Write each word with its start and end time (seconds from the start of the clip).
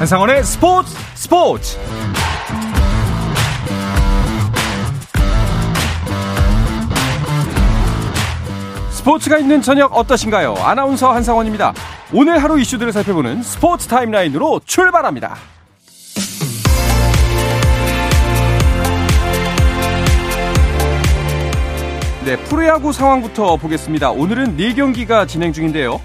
한상원의 0.00 0.42
스포츠 0.44 0.96
스포츠 1.14 1.78
스포츠가 8.92 9.36
있는 9.36 9.60
저녁 9.60 9.94
어떠신가요? 9.94 10.54
아나운서 10.54 11.12
한상원입니다. 11.12 11.74
오늘 12.14 12.42
하루 12.42 12.58
이슈들을 12.58 12.90
살펴보는 12.92 13.42
스포츠 13.42 13.88
타임라인으로 13.88 14.62
출발합니다. 14.64 15.36
네, 22.24 22.36
프로야구 22.44 22.94
상황부터 22.94 23.58
보겠습니다. 23.58 24.12
오늘은 24.12 24.56
4경기가 24.56 25.28
진행 25.28 25.52
중인데요. 25.52 26.00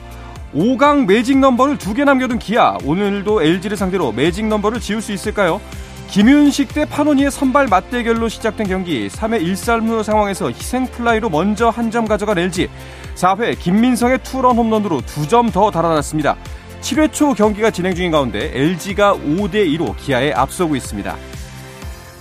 5강 0.55 1.05
매직 1.05 1.37
넘버를 1.39 1.77
두 1.77 1.93
개 1.93 2.03
남겨둔 2.05 2.39
기아. 2.39 2.77
오늘도 2.85 3.41
LG를 3.43 3.75
상대로 3.77 4.11
매직 4.11 4.45
넘버를 4.47 4.79
지울 4.79 5.01
수 5.01 5.11
있을까요? 5.11 5.59
김윤식 6.07 6.73
대 6.73 6.85
파노니의 6.85 7.31
선발 7.31 7.67
맞대결로 7.67 8.29
시작된 8.29 8.67
경기 8.67 9.07
3회 9.09 9.41
1살무 9.43 10.03
상황에서 10.03 10.49
희생플라이로 10.49 11.29
먼저 11.29 11.69
한 11.69 11.89
점 11.91 12.05
가져간 12.05 12.37
LG 12.37 12.69
4회 13.15 13.59
김민성의 13.59 14.19
투런 14.23 14.55
홈런으로 14.57 15.01
두 15.01 15.27
점 15.27 15.51
더 15.51 15.71
달아났습니다. 15.71 16.35
7회 16.81 17.11
초 17.11 17.33
경기가 17.33 17.71
진행 17.71 17.95
중인 17.95 18.11
가운데 18.11 18.51
LG가 18.53 19.15
5대2로 19.15 19.95
기아에 19.97 20.31
앞서고 20.31 20.75
있습니다. 20.75 21.15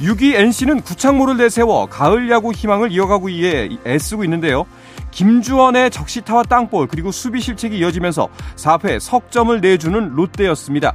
6위 0.01 0.35
NC는 0.35 0.81
구창모를 0.81 1.37
내세워 1.37 1.87
가을 1.87 2.29
야구 2.31 2.53
희망을 2.53 2.91
이어가기 2.91 3.27
위해 3.29 3.69
애쓰고 3.87 4.25
있는데요. 4.25 4.67
김주원의 5.15 5.91
적시타와 5.93 6.43
땅볼 6.43 6.89
그리고 6.89 7.13
수비 7.13 7.41
실책이 7.41 7.79
이어지면서 7.79 8.29
4회 8.57 8.99
석점을 8.99 9.61
내주는 9.61 10.11
롯데였습니다. 10.15 10.95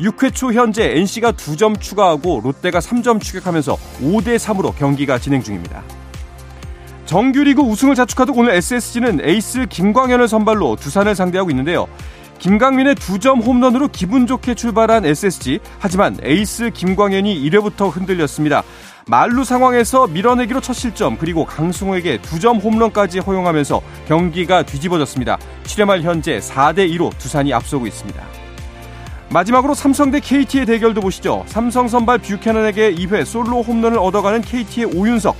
6회 0.00 0.34
초 0.34 0.52
현재 0.52 0.96
NC가 0.96 1.32
2점 1.32 1.80
추가하고 1.80 2.40
롯데가 2.42 2.80
3점 2.80 3.20
추격하면서 3.20 3.76
5대 4.00 4.36
3으로 4.36 4.76
경기가 4.76 5.18
진행 5.18 5.42
중입니다. 5.42 5.82
정규리그 7.06 7.62
우승을 7.62 7.94
자축하던 7.94 8.36
오늘 8.36 8.54
SSG는 8.54 9.20
에이스 9.22 9.66
김광현을 9.68 10.26
선발로 10.26 10.76
두산을 10.76 11.14
상대하고 11.14 11.50
있는데요. 11.50 11.86
김강민의 12.38 12.96
2점 12.96 13.44
홈런으로 13.44 13.88
기분 13.88 14.26
좋게 14.26 14.54
출발한 14.54 15.04
SSG. 15.04 15.60
하지만 15.78 16.18
에이스 16.24 16.70
김광현이 16.70 17.48
1회부터 17.48 17.94
흔들렸습니다. 17.94 18.64
말루 19.06 19.44
상황에서 19.44 20.06
밀어내기로 20.06 20.60
첫 20.60 20.74
실점 20.74 21.18
그리고 21.18 21.44
강승호에게 21.44 22.18
2점 22.18 22.62
홈런까지 22.62 23.18
허용하면서 23.18 23.82
경기가 24.06 24.62
뒤집어졌습니다. 24.62 25.38
7회 25.64 25.84
말 25.84 26.02
현재 26.02 26.38
4대 26.38 26.88
2로 26.92 27.16
두산이 27.18 27.52
앞서고 27.52 27.86
있습니다. 27.86 28.22
마지막으로 29.30 29.74
삼성 29.74 30.10
대 30.10 30.20
KT의 30.20 30.66
대결도 30.66 31.00
보시죠. 31.00 31.42
삼성 31.46 31.88
선발 31.88 32.18
뷰캐넌에게 32.18 32.94
2회 32.94 33.24
솔로 33.24 33.62
홈런을 33.62 33.98
얻어가는 33.98 34.42
KT의 34.42 34.86
오윤석. 34.94 35.36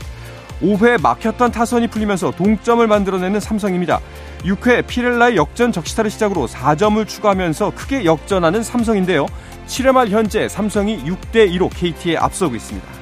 5회 0.62 1.00
막혔던 1.00 1.50
타선이 1.50 1.88
풀리면서 1.88 2.30
동점을 2.30 2.84
만들어내는 2.86 3.40
삼성입니다. 3.40 4.00
6회 4.44 4.86
피렐라의 4.86 5.36
역전 5.36 5.72
적시타를 5.72 6.10
시작으로 6.10 6.46
4점을 6.46 7.06
추가하면서 7.06 7.72
크게 7.74 8.04
역전하는 8.04 8.62
삼성인데요. 8.62 9.26
7회 9.66 9.92
말 9.92 10.08
현재 10.08 10.48
삼성이 10.48 11.02
6대2로 11.04 11.68
KT에 11.74 12.16
앞서고 12.16 12.54
있습니다. 12.56 13.01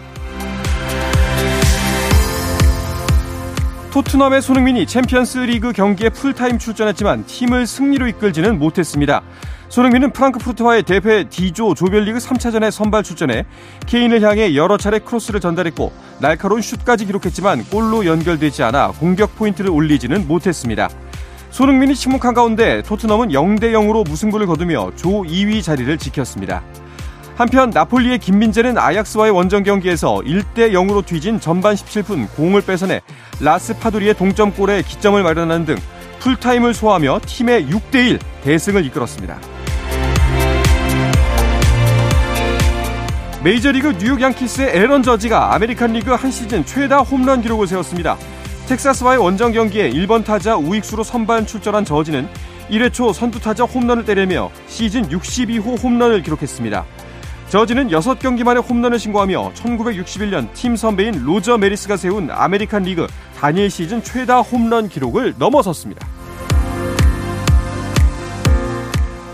토트넘의 3.91 4.41
손흥민이 4.41 4.87
챔피언스 4.87 5.39
리그 5.39 5.73
경기에 5.73 6.11
풀타임 6.11 6.59
출전했지만 6.59 7.27
팀을 7.27 7.67
승리로 7.67 8.07
이끌지는 8.07 8.57
못했습니다. 8.57 9.23
손흥민은 9.69 10.13
프랑크푸르트와의 10.13 10.85
대회 10.85 11.25
D조 11.29 11.75
조별리그 11.75 12.21
3차전에 12.21 12.71
선발 12.71 13.03
출전해 13.03 13.47
케인을 13.87 14.23
향해 14.23 14.55
여러 14.55 14.77
차례 14.77 15.01
크로스를 15.01 15.41
전달했고 15.41 15.93
날카로운 16.21 16.63
슛까지 16.63 17.07
기록했지만 17.07 17.65
골로 17.65 18.07
연결되지 18.07 18.63
않아 18.63 18.93
공격 18.93 19.35
포인트를 19.37 19.71
올리지는 19.71 20.29
못했습니다. 20.29 20.89
손흥민이 21.51 21.97
침묵한 21.97 22.33
가운데 22.33 22.83
토트넘은 22.83 23.31
0대 23.31 23.73
0으로 23.73 24.09
무승부를 24.09 24.47
거두며 24.47 24.93
조 24.95 25.25
2위 25.25 25.65
자리를 25.65 25.99
지켰습니다. 25.99 26.63
한편 27.41 27.71
나폴리의 27.71 28.19
김민재는 28.19 28.77
아약스와의 28.77 29.33
원정 29.33 29.63
경기에서 29.63 30.17
1대 30.17 30.73
0으로 30.73 31.07
뒤진 31.07 31.41
전반 31.41 31.75
17분 31.75 32.31
공을 32.37 32.61
뺏어내 32.61 33.01
라스파도리의 33.41 34.13
동점골에 34.13 34.83
기점을 34.83 35.23
마련하는 35.23 35.65
등 35.65 35.77
풀타임을 36.19 36.75
소화하며 36.75 37.21
팀의 37.25 37.65
6대 37.69 38.11
1 38.11 38.19
대승을 38.45 38.85
이끌었습니다. 38.85 39.39
메이저리그 43.43 43.97
뉴욕 43.97 44.21
양키스의 44.21 44.77
에런 44.77 45.03
저지가 45.03 45.55
아메리칸 45.55 45.95
리그 45.95 46.13
한 46.13 46.31
시즌 46.31 46.67
최다 46.67 46.99
홈런 46.99 47.41
기록을 47.41 47.67
세웠습니다. 47.67 48.19
텍사스와의 48.69 49.19
원정 49.19 49.53
경기에 49.53 49.91
1번 49.93 50.27
타자 50.27 50.59
우익수로 50.59 51.05
선발 51.05 51.47
출전한 51.47 51.87
저지는 51.87 52.29
1회 52.69 52.93
초 52.93 53.15
선두 53.15 53.41
타자 53.41 53.65
홈런을 53.65 54.05
때리며 54.05 54.51
시즌 54.69 55.09
62호 55.09 55.83
홈런을 55.83 56.23
기록했습니다. 56.23 56.85
저지는 57.51 57.89
6경기 57.89 58.45
만에 58.45 58.61
홈런을 58.61 59.01
신고하며 59.01 59.55
1961년 59.55 60.55
팀 60.55 60.77
선배인 60.77 61.25
로저 61.25 61.59
메리스가 61.59 61.97
세운 61.97 62.31
아메리칸 62.31 62.85
리그 62.85 63.09
단일 63.37 63.69
시즌 63.69 64.01
최다 64.05 64.39
홈런 64.39 64.89
기록을 64.89 65.35
넘어섰습니다. 65.37 66.07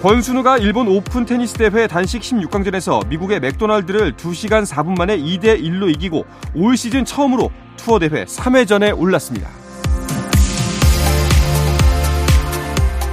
권순우가 0.00 0.56
일본 0.58 0.88
오픈 0.88 1.26
테니스 1.26 1.58
대회 1.58 1.86
단식 1.86 2.22
16강전에서 2.22 3.06
미국의 3.08 3.40
맥도날드를 3.40 4.14
2시간 4.14 4.64
4분 4.64 4.96
만에 4.96 5.18
2대 5.18 5.60
1로 5.60 5.90
이기고 5.90 6.24
올 6.54 6.74
시즌 6.78 7.04
처음으로 7.04 7.50
투어 7.76 7.98
대회 7.98 8.24
3회전에 8.24 8.98
올랐습니다. 8.98 9.50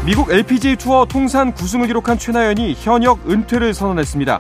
미국 0.06 0.32
LPGA 0.32 0.78
투어 0.78 1.06
통산 1.06 1.54
9승을 1.54 1.88
기록한 1.88 2.18
최나연이 2.18 2.74
현역 2.80 3.30
은퇴를 3.30 3.74
선언했습니다. 3.74 4.40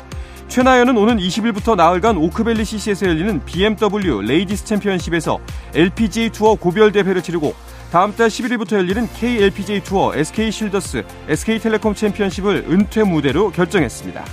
최나연은 0.53 0.95
오는 0.97 1.17
20일부터 1.17 1.75
나흘간 1.75 2.15
오크밸리 2.15 2.63
CC에서 2.63 3.07
열리는 3.07 3.43
BMW 3.43 4.21
레이디스 4.21 4.65
챔피언십에서 4.65 5.39
LPGA 5.73 6.29
투어 6.29 6.53
고별 6.53 6.91
대회를 6.91 7.23
치르고 7.23 7.55
다음 7.91 8.15
달 8.15 8.27
11일부터 8.27 8.75
열리는 8.75 9.07
KLPGA 9.15 9.81
투어 9.81 10.15
SK 10.15 10.51
실더스 10.51 11.05
SK텔레콤 11.27 11.95
챔피언십을 11.95 12.67
은퇴 12.69 13.01
무대로 13.01 13.49
결정했습니다. 13.49 14.23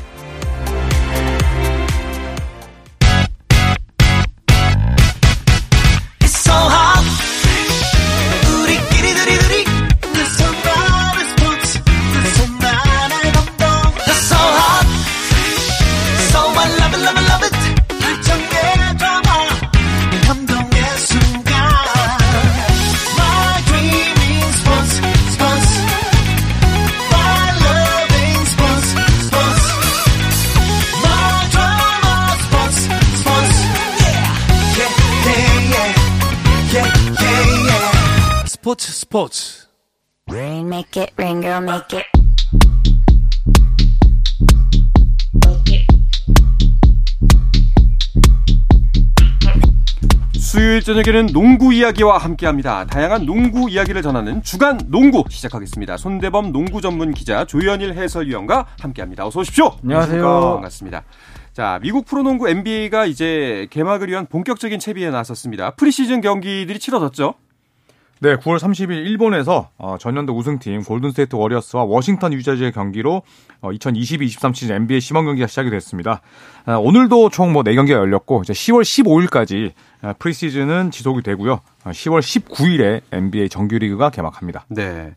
Rain 40.33 40.67
make 40.67 41.03
it 41.03 41.13
rain 41.19 41.41
girl 41.41 41.61
make 41.61 41.99
it 41.99 42.07
수요일 50.39 50.83
저녁에는 50.83 51.27
농구 51.33 51.75
이야기와 51.75 52.19
함께합니다. 52.19 52.87
다양한 52.87 53.27
농구 53.27 53.69
이야기를 53.71 54.03
전하는 54.03 54.43
주간 54.43 54.79
농구 54.87 55.25
시작하겠습니다. 55.29 55.97
손대범 55.97 56.53
농구 56.53 56.81
전문 56.81 57.13
기자 57.13 57.45
조현일 57.45 57.95
해설위원과 57.95 58.67
함께합니다. 58.81 59.27
어서 59.27 59.41
오십시오. 59.41 59.77
안녕하세요. 59.83 60.23
반갑습니다. 60.23 61.05
자, 61.53 61.81
미국 61.83 62.07
프로농구 62.07 62.49
NBA가 62.49 63.07
이제 63.07 63.67
개막을 63.71 64.09
위한 64.09 64.27
본격적인 64.27 64.79
채비에 64.79 65.11
나섰습니다. 65.11 65.73
프리시즌 65.75 66.21
경기들이 66.21 66.79
치러졌죠? 66.79 67.35
네, 68.23 68.37
9월 68.37 68.59
30일 68.59 68.91
일본에서 69.07 69.71
어, 69.79 69.97
전년도 69.99 70.37
우승팀 70.37 70.83
골든스테이트 70.83 71.37
워리어스와 71.37 71.85
워싱턴 71.85 72.35
위저즈의 72.35 72.73
경기로 72.73 73.23
어, 73.63 73.71
2022-23 73.71 74.55
시즌 74.55 74.77
NBA 74.77 75.01
시범 75.01 75.25
경기가 75.25 75.47
시작이 75.47 75.71
됐습니다. 75.71 76.21
아, 76.67 76.75
오늘도 76.75 77.31
총 77.31 77.51
뭐 77.51 77.63
4경기가 77.63 77.93
열렸고 77.93 78.43
이제 78.45 78.53
10월 78.53 78.83
15일까지 78.83 79.73
아, 80.03 80.13
프리시즌은 80.19 80.91
지속이 80.91 81.23
되고요. 81.23 81.61
아, 81.83 81.93
10월 81.93 82.21
19일에 82.21 83.01
NBA 83.11 83.49
정규리그가 83.49 84.11
개막합니다. 84.11 84.67
네. 84.69 85.15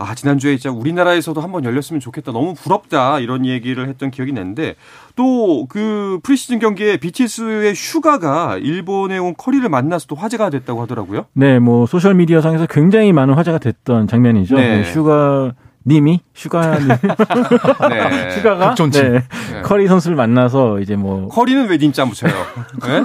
아, 0.00 0.14
지난주에 0.14 0.56
진짜 0.56 0.76
우리나라에서도 0.76 1.40
한번 1.40 1.64
열렸으면 1.64 2.00
좋겠다. 2.00 2.32
너무 2.32 2.54
부럽다. 2.54 3.20
이런 3.20 3.46
얘기를 3.46 3.88
했던 3.88 4.10
기억이 4.10 4.32
나는데 4.32 4.74
또 5.16 5.66
그 5.68 6.18
프리시즌 6.22 6.58
경기에 6.58 6.96
BTS의 6.96 7.74
슈가가 7.74 8.58
일본에 8.58 9.18
온 9.18 9.34
커리를 9.36 9.68
만나서 9.68 10.06
또 10.06 10.16
화제가 10.16 10.50
됐다고 10.50 10.82
하더라고요. 10.82 11.26
네, 11.32 11.58
뭐 11.58 11.86
소셜 11.86 12.14
미디어 12.14 12.40
상에서 12.40 12.66
굉장히 12.66 13.12
많은 13.12 13.34
화제가 13.34 13.58
됐던 13.58 14.08
장면이죠. 14.08 14.56
네. 14.56 14.76
뭐 14.76 14.84
슈가 14.84 15.52
님이 15.86 16.20
슈가님 16.34 16.88
네. 17.88 18.30
슈가가 18.36 18.68
극존칭. 18.70 19.12
네, 19.12 19.22
커리 19.62 19.88
선수를 19.88 20.14
만나서 20.16 20.80
이제 20.80 20.94
뭐 20.94 21.28
커리는 21.28 21.68
왜 21.68 21.78
님자 21.78 22.04
붙여요? 22.04 22.32
네? 22.86 23.02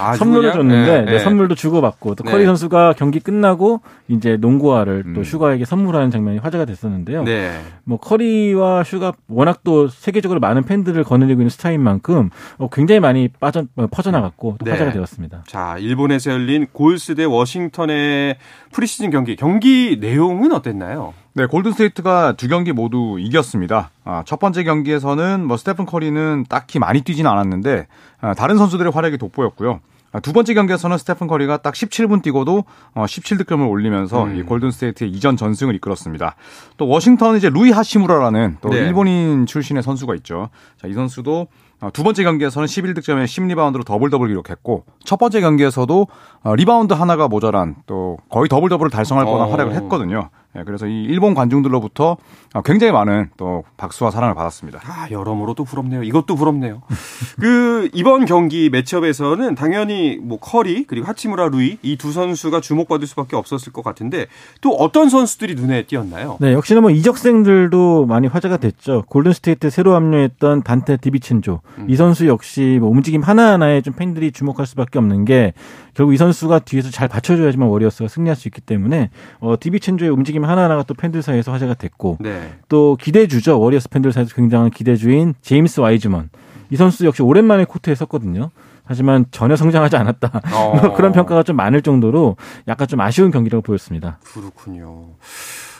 아주 0.00 0.18
선물을 0.18 0.52
줬는데 0.52 0.92
네, 0.92 1.04
네, 1.04 1.12
네. 1.12 1.18
선물도 1.20 1.54
주고받고 1.54 2.16
또 2.16 2.24
네. 2.24 2.30
커리 2.30 2.44
선수가 2.44 2.94
경기 2.94 3.20
끝나고 3.20 3.80
이제 4.08 4.36
농구화를 4.36 5.04
또 5.14 5.20
음. 5.20 5.24
슈가에게 5.24 5.64
선물하는 5.64 6.10
장면이 6.10 6.38
화제가 6.38 6.64
됐었는데요. 6.64 7.22
네. 7.22 7.60
뭐 7.84 7.98
커리와 7.98 8.82
슈가 8.82 9.12
워낙 9.28 9.60
또 9.62 9.86
세계적으로 9.88 10.40
많은 10.40 10.64
팬들을 10.64 11.02
거느리고 11.04 11.40
있는 11.42 11.48
스타인 11.50 11.80
만큼 11.80 12.30
어, 12.58 12.68
굉장히 12.68 13.00
많이 13.00 13.28
빠져 13.28 13.64
어, 13.76 13.86
퍼져나갔고 13.86 14.56
또 14.58 14.64
네. 14.64 14.72
화제가 14.72 14.92
되었습니다. 14.92 15.44
자, 15.46 15.76
일본에서 15.78 16.32
열린 16.32 16.66
골스 16.72 17.14
대 17.14 17.24
워싱턴의 17.24 18.36
프리시즌 18.72 19.10
경기. 19.10 19.36
경기 19.36 19.98
내용은 20.00 20.52
어땠나요? 20.52 21.14
네, 21.36 21.44
골든스테이트가 21.44 22.32
두 22.38 22.48
경기 22.48 22.72
모두 22.72 23.18
이겼습니다. 23.20 23.90
아, 24.04 24.22
첫 24.24 24.38
번째 24.38 24.64
경기에서는 24.64 25.44
뭐 25.44 25.58
스테픈 25.58 25.84
커리는 25.84 26.46
딱히 26.48 26.78
많이 26.78 27.02
뛰지는 27.02 27.30
않았는데 27.30 27.88
아, 28.22 28.32
다른 28.32 28.56
선수들의 28.56 28.90
활약이 28.90 29.18
돋보였고요. 29.18 29.80
아, 30.12 30.20
두 30.20 30.32
번째 30.32 30.54
경기에서는 30.54 30.96
스테픈 30.96 31.26
커리가 31.26 31.58
딱 31.58 31.74
17분 31.74 32.22
뛰고도 32.22 32.64
어, 32.94 33.04
17득점을 33.04 33.68
올리면서 33.68 34.24
음. 34.24 34.36
이 34.36 34.44
골든스테이트의 34.44 35.10
2전 35.10 35.36
전승을 35.36 35.74
이끌었습니다. 35.74 36.36
또 36.78 36.88
워싱턴은 36.88 37.36
이제 37.36 37.50
루이 37.50 37.70
하치무라라는 37.70 38.56
또 38.62 38.70
네. 38.70 38.78
일본인 38.78 39.44
출신의 39.44 39.82
선수가 39.82 40.14
있죠. 40.14 40.48
자, 40.80 40.88
이 40.88 40.94
선수도 40.94 41.48
어, 41.82 41.90
두 41.92 42.02
번째 42.02 42.24
경기에서는 42.24 42.66
11득점에 42.66 43.24
10리바운드로 43.24 43.84
더블 43.84 44.08
더블 44.08 44.28
기록했고 44.28 44.84
첫 45.04 45.18
번째 45.18 45.42
경기에서도 45.42 46.06
어, 46.44 46.54
리바운드 46.54 46.94
하나가 46.94 47.28
모자란 47.28 47.74
또 47.84 48.16
거의 48.30 48.48
더블 48.48 48.70
더블을 48.70 48.90
달성할 48.90 49.26
뻔한 49.26 49.48
어. 49.48 49.50
활약을 49.50 49.74
했거든요. 49.74 50.30
예, 50.56 50.62
그래서 50.64 50.86
이 50.86 51.02
일본 51.04 51.34
관중들로부터 51.34 52.16
어, 52.54 52.62
굉장히 52.62 52.92
많은 52.92 53.30
또 53.36 53.64
박수와 53.76 54.10
사랑을 54.10 54.34
받았습니다. 54.34 54.80
아, 54.84 55.08
여러모로 55.10 55.54
또 55.54 55.64
부럽네요. 55.64 56.02
이것도 56.02 56.36
부럽네요. 56.36 56.82
그 57.40 57.90
이번 57.92 58.24
경기 58.24 58.70
매치업에서는 58.70 59.54
당연히 59.54 60.18
뭐 60.22 60.38
커리 60.38 60.84
그리고 60.84 61.06
하치무라 61.06 61.48
루이 61.48 61.78
이 61.82 61.96
두 61.96 62.12
선수가 62.12 62.60
주목받을 62.60 63.06
수밖에 63.08 63.34
없었을 63.36 63.72
것 63.72 63.82
같은데 63.82 64.26
또 64.60 64.70
어떤 64.70 65.08
선수들이 65.08 65.54
눈에 65.56 65.82
띄었나요? 65.86 66.36
네, 66.40 66.52
역시나 66.52 66.80
뭐 66.80 66.90
이적생들도 66.90 68.06
많이 68.06 68.26
화제가 68.28 68.58
됐죠. 68.58 69.02
골든스테이트 69.08 69.70
새로 69.70 69.94
합류했던 69.94 70.62
단테 70.62 70.98
디빈첸조. 70.98 71.60
음. 71.78 71.86
이 71.88 71.96
선수 71.96 72.26
역시 72.26 72.78
뭐 72.80 72.90
움직임 72.90 73.22
하나하나에 73.22 73.80
좀 73.80 73.94
팬들이 73.94 74.30
주목할 74.30 74.66
수밖에 74.66 74.98
없는 74.98 75.24
게 75.24 75.52
결국 75.96 76.12
이 76.12 76.18
선수가 76.18 76.58
뒤에서 76.60 76.90
잘 76.90 77.08
받쳐줘야지만 77.08 77.68
워리어스가 77.68 78.08
승리할 78.08 78.36
수 78.36 78.48
있기 78.48 78.60
때문에 78.60 79.08
어, 79.40 79.54
디빈첸조의 79.58 80.10
움직임 80.10 80.44
하나하나가 80.44 80.82
또 80.82 80.92
팬들 80.92 81.22
사이에서 81.22 81.52
화제가 81.52 81.72
됐고 81.72 82.18
네. 82.20 82.52
또 82.68 82.98
기대주죠. 83.00 83.58
워리어스 83.58 83.88
팬들 83.88 84.12
사이에서 84.12 84.34
굉장한 84.34 84.70
기대주인 84.70 85.32
제임스 85.40 85.80
와이즈먼. 85.80 86.28
이 86.68 86.76
선수 86.76 87.06
역시 87.06 87.22
오랜만에 87.22 87.64
코트에 87.64 87.94
섰거든요. 87.94 88.50
하지만 88.84 89.24
전혀 89.30 89.56
성장하지 89.56 89.96
않았다. 89.96 90.42
어. 90.52 90.74
뭐 90.82 90.92
그런 90.94 91.12
평가가 91.12 91.42
좀 91.42 91.56
많을 91.56 91.80
정도로 91.80 92.36
약간 92.68 92.86
좀 92.86 93.00
아쉬운 93.00 93.30
경기라고 93.30 93.62
보였습니다. 93.62 94.18
그렇군요. 94.22 95.14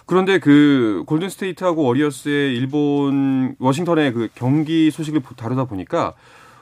그런데 0.06 0.38
그 0.38 1.02
골든 1.06 1.28
스테이트하고 1.28 1.82
워리어스의 1.82 2.56
일본 2.56 3.54
워싱턴의 3.58 4.12
그 4.14 4.28
경기 4.34 4.90
소식을 4.90 5.20
보- 5.20 5.34
다루다 5.34 5.64
보니까 5.64 6.14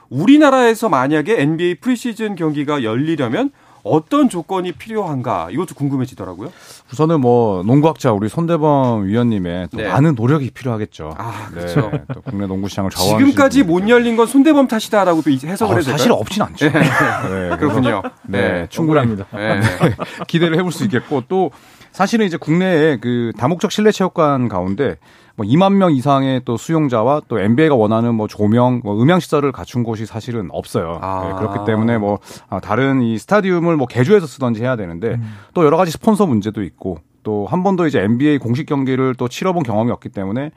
우리나라에서 0.09 0.89
만약에 0.89 1.41
NBA 1.41 1.75
프리시즌 1.75 2.35
경기가 2.35 2.83
열리려면 2.83 3.51
어떤 3.85 4.29
조건이 4.29 4.71
필요한가 4.71 5.47
이것도 5.51 5.75
궁금해지더라고요. 5.75 6.51
우선은 6.91 7.21
뭐 7.21 7.61
농구학자 7.63 8.11
우리 8.11 8.29
손대범 8.29 9.05
위원님의 9.05 9.67
또 9.71 9.77
네. 9.77 9.87
많은 9.87 10.15
노력이 10.15 10.49
필요하겠죠. 10.49 11.13
아, 11.17 11.49
그렇죠. 11.51 11.91
네, 11.93 12.01
또 12.11 12.21
국내 12.21 12.47
농구 12.47 12.67
시장을 12.67 12.89
좌우하는 12.91 13.27
지금까지 13.27 13.61
못 13.63 13.87
열린 13.87 14.15
건 14.15 14.25
손대범 14.25 14.67
탓이다라고 14.67 15.21
또 15.21 15.29
해석을 15.29 15.75
해도 15.75 15.85
될까요? 15.85 15.97
사실 15.97 16.11
없진 16.11 16.41
않죠. 16.41 16.65
네, 16.65 16.71
그래서 16.71 17.57
그렇군요. 17.57 18.01
네, 18.23 18.65
충분히 18.71 18.99
억울합니다. 18.99 19.27
네. 19.35 19.61
기대를 20.27 20.57
해볼 20.57 20.71
수 20.71 20.83
있겠고 20.85 21.23
또 21.27 21.51
사실은 21.91 22.25
이제 22.25 22.37
국내에 22.37 22.97
그 22.99 23.33
다목적 23.37 23.71
실내 23.71 23.91
체육관 23.91 24.49
가운데 24.49 24.97
뭐 25.35 25.45
2만 25.45 25.73
명 25.73 25.91
이상의 25.91 26.41
또 26.45 26.57
수용자와 26.57 27.21
또 27.27 27.39
NBA가 27.39 27.75
원하는 27.75 28.15
뭐 28.15 28.27
조명, 28.27 28.81
뭐 28.83 29.01
음향 29.01 29.19
시설을 29.19 29.51
갖춘 29.51 29.83
곳이 29.83 30.05
사실은 30.05 30.47
없어요. 30.51 30.99
아. 31.01 31.27
네, 31.27 31.33
그렇기 31.37 31.65
때문에 31.65 31.97
뭐 31.97 32.19
아, 32.49 32.59
다른 32.59 33.01
이 33.01 33.17
스타디움을 33.17 33.75
뭐 33.75 33.87
개조해서 33.87 34.27
쓰던지 34.27 34.61
해야 34.61 34.75
되는데 34.75 35.15
음. 35.15 35.33
또 35.53 35.65
여러 35.65 35.77
가지 35.77 35.91
스폰서 35.91 36.25
문제도 36.25 36.61
있고 36.63 36.99
또 37.23 37.45
한 37.49 37.63
번도 37.63 37.87
이제 37.87 37.99
NBA 38.01 38.37
공식 38.37 38.65
경기를 38.65 39.15
또 39.15 39.27
치러본 39.27 39.63
경험이 39.63 39.91
없기 39.91 40.09
때문에 40.09 40.51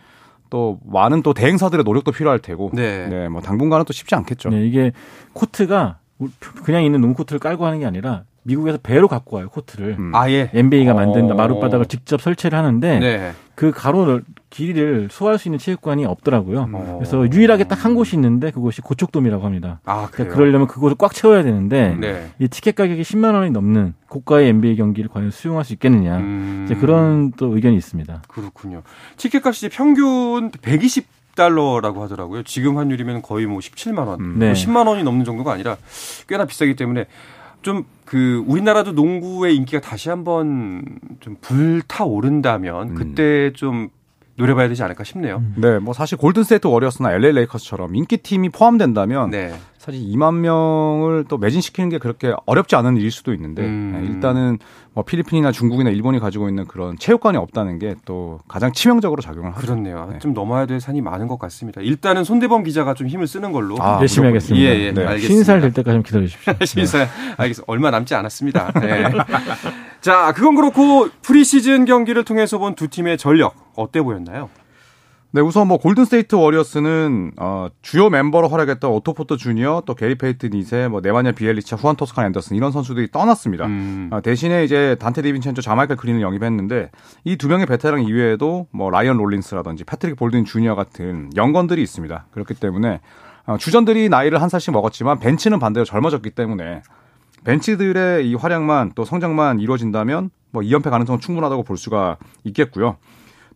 또 0.51 0.79
많은 0.85 1.23
또 1.23 1.35
대행사들의 1.35 1.85
노력도 1.85 2.13
필요할 2.13 2.39
테고 2.39 2.71
네. 2.73 3.07
네, 3.09 3.29
뭐 3.29 3.41
당분간은 3.41 3.85
또 3.85 3.93
쉽지 3.93 4.15
않겠죠. 4.15 4.51
네, 4.51 4.65
이게 4.67 4.93
코트가 5.33 5.99
그냥 6.65 6.85
있는 6.85 7.01
농구 7.01 7.19
코트를 7.19 7.39
깔고 7.41 7.65
하는 7.67 7.81
게 7.81 7.87
아니라 7.87 8.25
미국에서 8.43 8.79
배로 8.83 9.09
갖고 9.09 9.37
와요 9.37 9.49
코트를. 9.51 9.97
음. 9.99 10.15
아 10.15 10.31
예. 10.31 10.51
NBA가 10.55 10.93
어. 10.93 10.95
만든 10.95 11.35
마룻바닥을 11.35 11.87
직접 11.87 12.21
설치를 12.21 12.59
하는데 12.59 12.99
네. 12.99 13.33
그 13.58 13.72
가로를 13.72 14.22
길이를 14.50 15.08
소화할 15.10 15.37
수 15.37 15.49
있는 15.49 15.58
체육관이 15.58 16.05
없더라고요. 16.06 16.70
어. 16.72 16.96
그래서 17.00 17.28
유일하게 17.28 17.64
딱 17.64 17.84
한 17.84 17.96
곳이 17.96 18.14
있는데 18.14 18.52
그곳이 18.52 18.81
고척돔이라고 18.82 19.44
합니다. 19.44 19.81
아, 19.84 20.06
그래요. 20.06 20.10
그러니까 20.12 20.37
그러려면 20.37 20.66
그곳을 20.69 20.96
꽉 20.96 21.12
채워야 21.12 21.43
되는데 21.43 21.96
네. 21.99 22.31
이 22.38 22.46
티켓 22.46 22.76
가격이 22.76 23.02
10만 23.02 23.34
원이 23.34 23.50
넘는 23.50 23.94
고가의 24.08 24.50
NBA 24.50 24.76
경기를 24.76 25.10
과연 25.10 25.32
수용할 25.32 25.64
수 25.64 25.72
있겠느냐. 25.72 26.19
음. 26.19 26.62
이제 26.66 26.76
그런 26.76 27.32
또 27.32 27.52
의견이 27.56 27.76
있습니다. 27.76 28.22
그렇군요. 28.28 28.82
티켓 29.16 29.44
값이 29.44 29.70
평균 29.70 30.52
120 30.62 31.06
달러라고 31.34 32.02
하더라고요. 32.05 32.44
지금 32.44 32.78
환율이면 32.78 33.22
거의 33.22 33.46
뭐 33.46 33.58
17만 33.58 34.06
원, 34.06 34.20
음. 34.20 34.38
네. 34.38 34.46
뭐 34.46 34.55
10만 34.55 34.87
원이 34.87 35.02
넘는 35.02 35.25
정도가 35.25 35.52
아니라 35.52 35.76
꽤나 36.28 36.44
비싸기 36.44 36.76
때문에 36.76 37.06
좀 37.62 37.84
그 38.08 38.43
우리나라도 38.46 38.93
농구의 38.93 39.55
인기가 39.55 39.82
다시 39.82 40.08
한번 40.08 40.82
좀 41.20 41.36
불타오른다면 41.43 42.88
음. 42.88 42.94
그때 42.94 43.53
좀 43.53 43.91
노려봐야 44.36 44.67
되지 44.69 44.82
않을까 44.82 45.05
싶네요. 45.05 45.43
네, 45.56 45.79
뭐 45.79 45.93
사실 45.93 46.17
골든스테이트 46.17 46.69
워리어스나 46.69 47.12
LA 47.12 47.32
레이커스처럼 47.32 47.94
인기 47.96 48.17
팀이 48.17 48.48
포함된다면 48.48 49.29
네. 49.29 49.53
사실 49.79 50.03
2만 50.03 50.35
명을 50.41 51.25
또 51.29 51.39
매진시키는 51.39 51.89
게 51.89 51.99
그렇게 51.99 52.35
어렵지 52.47 52.75
않은 52.77 52.97
일일 52.97 53.11
수도 53.13 53.32
있는데 53.32 53.63
음. 53.63 53.93
네, 53.94 54.06
일단은 54.08 54.58
뭐 54.93 55.05
필리핀이나 55.05 55.53
중국이나 55.53 55.91
일본이 55.91 56.19
가지고 56.19 56.49
있는 56.49 56.67
그런 56.67 56.97
체육관이 56.99 57.39
없다는 57.39 57.79
게 57.79 57.94
또 58.05 58.41
가장 58.49 58.73
치명적으로 58.73 59.23
작용을 59.23 59.51
하죠. 59.53 59.61
그렇네요. 59.61 60.08
네. 60.13 60.19
좀 60.19 60.32
넘어야 60.35 60.67
될 60.67 60.81
산이 60.81 61.01
많은 61.01 61.29
것 61.29 61.39
같습니다. 61.39 61.81
일단은 61.81 62.25
손대범 62.25 62.65
기자가 62.65 62.94
좀 62.94 63.06
힘을 63.06 63.27
쓰는 63.27 63.53
걸로. 63.53 63.77
아, 63.81 63.99
열심히. 64.01 64.27
하겠습니다. 64.27 64.65
예, 64.67 64.70
예, 64.87 64.93
네. 64.93 65.01
알겠습니다. 65.05 65.27
쉰 65.34 65.49
살 65.49 65.60
될 65.61 65.73
때까지 65.73 65.94
좀 65.94 66.03
기다려 66.03 66.27
주십시오. 66.27 66.55
쉰 66.65 66.89
살 66.89 67.06
알겠습니다. 67.37 67.65
얼마 67.70 67.91
남지 67.91 68.15
않았습니다. 68.15 68.73
네. 68.81 69.05
자, 70.01 70.32
그건 70.32 70.55
그렇고 70.55 71.08
프리시즌 71.23 71.85
경기를 71.85 72.25
통해서 72.25 72.58
본 72.58 72.75
두 72.75 72.89
팀의 72.89 73.19
전력 73.19 73.55
어때 73.77 74.01
보였나요? 74.03 74.49
네, 75.31 75.43
우선 75.43 75.69
뭐 75.69 75.77
골든스테이트 75.77 76.37
워리어스는 76.37 77.32
어, 77.37 77.69
주요 77.82 78.08
멤버로 78.08 78.49
활약했던 78.49 78.91
오토포터 78.91 79.37
주니어, 79.37 79.82
또 79.85 79.94
게리 79.94 80.17
페이튼 80.17 80.46
2세, 80.46 80.89
뭐 80.89 81.03
네마냐 81.03 81.32
비엘리차, 81.32 81.77
후안 81.77 81.97
토스칸 81.97 82.25
앤더슨 82.27 82.56
이런 82.56 82.73
선수들이 82.73 83.11
떠났습니다. 83.11 83.67
음. 83.67 84.08
아, 84.11 84.20
대신에 84.20 84.65
이제 84.65 84.97
단테 84.99 85.20
디빈첸조, 85.20 85.61
자마이클 85.61 85.97
그린을 85.97 86.23
영입했는데 86.23 86.91
이 87.25 87.37
두 87.37 87.49
명의 87.49 87.67
베테랑 87.67 88.05
이외에도 88.05 88.69
뭐 88.70 88.89
라이언 88.91 89.19
롤린스라든지 89.19 89.85
패트릭 89.85 90.17
볼드윈 90.17 90.46
주니어 90.47 90.75
같은 90.75 91.29
영건들이 91.37 91.82
있습니다. 91.82 92.27
그렇기 92.31 92.55
때문에 92.55 93.01
어, 93.44 93.58
주전들이 93.58 94.08
나이를 94.08 94.41
한 94.41 94.49
살씩 94.49 94.73
먹었지만 94.73 95.19
벤치는 95.19 95.58
반대로 95.58 95.85
젊어졌기 95.85 96.31
때문에 96.31 96.82
벤치들의 97.44 98.29
이 98.29 98.35
활약만 98.35 98.93
또 98.94 99.05
성장만 99.05 99.61
이루어진다면 99.61 100.31
뭐 100.53 100.63
2연패 100.63 100.89
가능성은 100.89 101.20
충분하다고 101.20 101.65
볼 101.65 101.77
수가 101.77 102.17
있겠고요. 102.44 102.97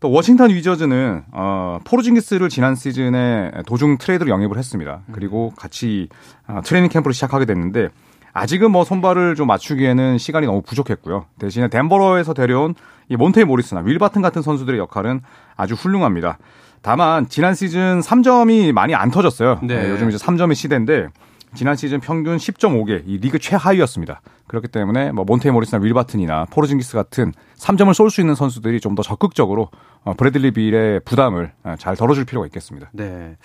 또 0.02 0.11
워싱턴 0.11 0.50
위저즈는 0.50 1.23
어, 1.30 1.78
포르징기스를 1.85 2.49
지난 2.49 2.75
시즌에 2.75 3.52
도중 3.66 3.99
트레이드로 3.99 4.30
영입을 4.30 4.59
했습니다. 4.59 5.02
그리고 5.12 5.52
같이 5.56 6.09
어, 6.49 6.61
트레이닝 6.64 6.90
캠프를 6.90 7.14
시작하게 7.14 7.44
됐는데 7.44 7.88
아직은 8.32 8.73
뭐 8.73 8.85
손발을 8.85 9.37
좀 9.37 9.47
맞추기에는 9.47 10.18
시간이 10.18 10.47
너무 10.47 10.61
부족했고요. 10.62 11.26
대신에 11.38 11.68
덴버에서 11.69 12.35
데려온 12.35 12.75
이 13.09 13.16
몬테 13.16 13.45
모리스나 13.44 13.82
윌 13.82 14.00
바튼 14.00 14.23
같은 14.23 14.42
선수들의 14.42 14.80
역할은 14.80 15.21
아주 15.56 15.75
훌륭합니다. 15.75 16.38
다만 16.82 17.28
지난 17.28 17.54
시즌 17.54 18.00
3점이 18.00 18.73
많이 18.73 18.97
안 18.97 19.12
터졌어요. 19.12 19.61
네. 19.62 19.82
네, 19.85 19.90
요즘 19.90 20.09
이제 20.09 20.18
3점의 20.18 20.56
시대인데 20.56 21.11
지난 21.54 21.76
시즌 21.76 22.00
평균 22.00 22.37
10.5개, 22.37 23.02
이 23.06 23.18
리그 23.18 23.38
최하위였습니다. 23.38 24.21
그렇기 24.47 24.68
때문에 24.68 25.12
뭐 25.12 25.25
몬테 25.25 25.50
모리스나 25.50 25.82
윌바튼이나 25.82 26.47
포르징기스 26.50 26.94
같은 26.94 27.32
3점을 27.56 27.92
쏠 27.94 28.11
수 28.11 28.21
있는 28.21 28.35
선수들이 28.35 28.80
좀 28.80 28.94
더 28.94 29.02
적극적으로 29.02 29.71
어, 30.04 30.12
브래들리 30.14 30.50
빌의 30.50 31.00
부담을 31.04 31.52
어, 31.64 31.75
잘 31.78 31.97
덜어줄 31.97 32.25
필요가 32.26 32.47
있겠습니다. 32.47 32.90
네. 32.92 33.37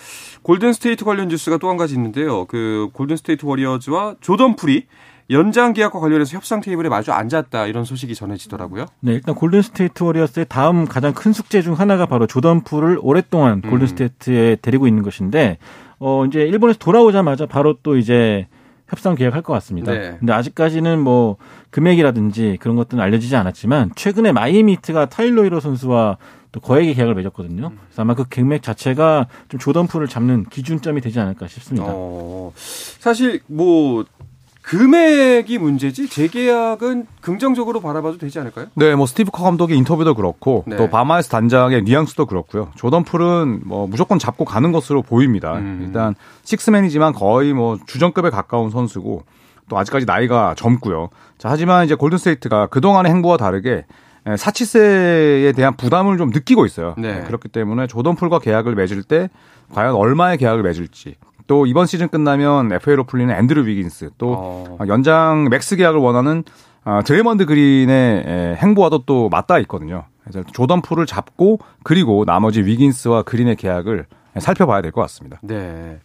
골든 0.42 0.74
스테이트 0.74 1.06
관련 1.06 1.28
뉴스가 1.30 1.58
또 1.58 1.70
한 1.70 1.78
가지 1.78 1.94
있는데요. 1.96 2.46
그 2.46 2.90
골든 2.94 3.16
스테이트 3.18 3.46
워리어즈와 3.46 4.16
조던 4.20 4.56
풀이 4.58 4.88
연장 5.30 5.74
계약과 5.74 6.00
관련해서 6.00 6.36
협상 6.38 6.62
테이블에 6.62 6.88
마주 6.88 7.12
앉았다 7.12 7.68
이런 7.68 7.84
소식이 7.84 8.16
전해지더라고요. 8.16 8.86
네, 9.02 9.14
일단 9.14 9.36
골든 9.36 9.62
스테이트 9.62 10.04
워리어스의 10.04 10.46
다음 10.50 10.86
가장 10.86 11.14
큰 11.14 11.34
숙제 11.34 11.62
중 11.62 11.74
하나가 11.74 12.06
바로 12.06 12.28
조던 12.28 12.64
풀을 12.64 12.98
오랫동안 13.02 13.62
음. 13.64 13.70
골든 13.70 13.88
스테이트에 13.88 14.58
데리고 14.62 14.88
있는 14.88 15.04
것인데 15.04 15.58
어 16.00 16.26
이제 16.26 16.42
일본에서 16.42 16.80
돌아오자마자 16.80 17.46
바로 17.46 17.78
또 17.84 17.98
이제 17.98 18.48
협상 18.88 19.16
계약할 19.16 19.42
것 19.42 19.54
같습니다. 19.54 19.92
네. 19.92 20.16
근데 20.20 20.32
아직까지는 20.34 21.00
뭐 21.00 21.38
금액이라든지 21.72 22.58
그런 22.62 22.76
것들은 22.78 23.04
알려지지 23.04 23.36
않았지만 23.36 23.92
최근에 23.96 24.32
마이애미 24.32 24.70
히트가 24.70 25.08
타일러 25.08 25.44
히로 25.44 25.60
선수와 25.60 26.18
또 26.54 26.62
거액의 26.62 26.96
계약을 26.96 27.14
맺었거든요. 27.16 27.72
그래서 27.72 28.02
아마 28.02 28.16
그 28.16 28.24
금액 28.24 28.64
자체가 28.64 29.28
좀 29.50 29.60
조던 29.60 29.88
풀을 29.88 30.08
잡는 30.08 30.46
기준점이 30.46 31.02
되지 31.02 31.20
않을까 31.20 31.48
싶습니다. 31.48 31.88
어, 31.90 32.54
사실 32.56 33.42
뭐 33.48 34.06
금액이 34.68 35.60
문제지 35.60 36.10
재계약은 36.10 37.08
긍정적으로 37.22 37.80
바라봐도 37.80 38.18
되지 38.18 38.38
않을까요? 38.40 38.66
네, 38.74 38.96
뭐 38.96 39.06
스티브 39.06 39.32
커 39.32 39.44
감독의 39.44 39.78
인터뷰도 39.78 40.14
그렇고 40.14 40.66
네. 40.68 40.76
또 40.76 40.90
밥 40.90 41.01
마이어스 41.01 41.30
단장의 41.30 41.84
뉘앙스도 41.84 42.26
그렇고요. 42.26 42.70
조던 42.76 43.06
풀은 43.06 43.62
뭐 43.64 43.88
무조건 43.88 44.20
잡고 44.20 44.44
가는 44.44 44.74
것으로 44.74 45.04
보입니다. 45.04 45.54
음. 45.56 45.84
일단 45.86 46.16
식스맨이지만 46.44 47.14
거의 47.14 47.54
뭐 47.54 47.78
주전급에 47.88 48.30
가까운 48.30 48.70
선수고 48.70 49.24
또 49.70 49.78
아직까지 49.78 50.06
나이가 50.06 50.54
젊고요. 50.58 51.12
자, 51.38 51.50
하지만 51.50 51.86
이제 51.86 51.96
골든 51.96 52.18
스테이트가 52.18 52.68
그동안의 52.68 53.10
행보와 53.10 53.38
다르게 53.38 53.86
에, 54.26 54.36
사치세에 54.36 55.54
대한 55.54 55.78
부담을 55.78 56.18
좀 56.18 56.30
느끼고 56.30 56.66
있어요. 56.66 56.94
네. 56.98 57.24
그렇기 57.24 57.48
때문에 57.48 57.88
조던 57.88 58.16
풀과 58.18 58.40
계약을 58.40 58.76
맺을 58.76 59.04
때 59.04 59.30
과연 59.74 59.96
얼마의 59.96 60.38
계약을 60.38 60.62
맺을지 60.62 61.16
또 61.48 61.66
이번 61.66 61.86
시즌 61.86 62.10
끝나면 62.10 62.72
FA로 62.72 63.06
풀리는 63.06 63.34
앤드류 63.34 63.66
위긴스 63.66 64.12
또 64.18 64.34
어. 64.34 64.78
어, 64.80 64.88
연장 64.88 65.48
맥스 65.50 65.76
계약을 65.76 66.00
원하는 66.00 66.44
어, 66.86 67.00
드레이먼드 67.04 67.46
그린의 67.46 68.24
에, 68.26 68.56
행보와도 68.56 69.04
또 69.06 69.30
맞닿아 69.30 69.60
있거든요. 69.62 70.06
그래서 70.24 70.44
조던 70.52 70.82
풀을 70.82 71.06
잡고 71.06 71.60
그리고 71.84 72.26
나머지 72.26 72.62
위긴스와 72.62 73.24
그린의 73.24 73.56
계약을 73.56 74.06
살펴봐야 74.40 74.82
될 74.82 74.92
것 74.92 75.02
같습니다. 75.02 75.40
네. 75.44 76.00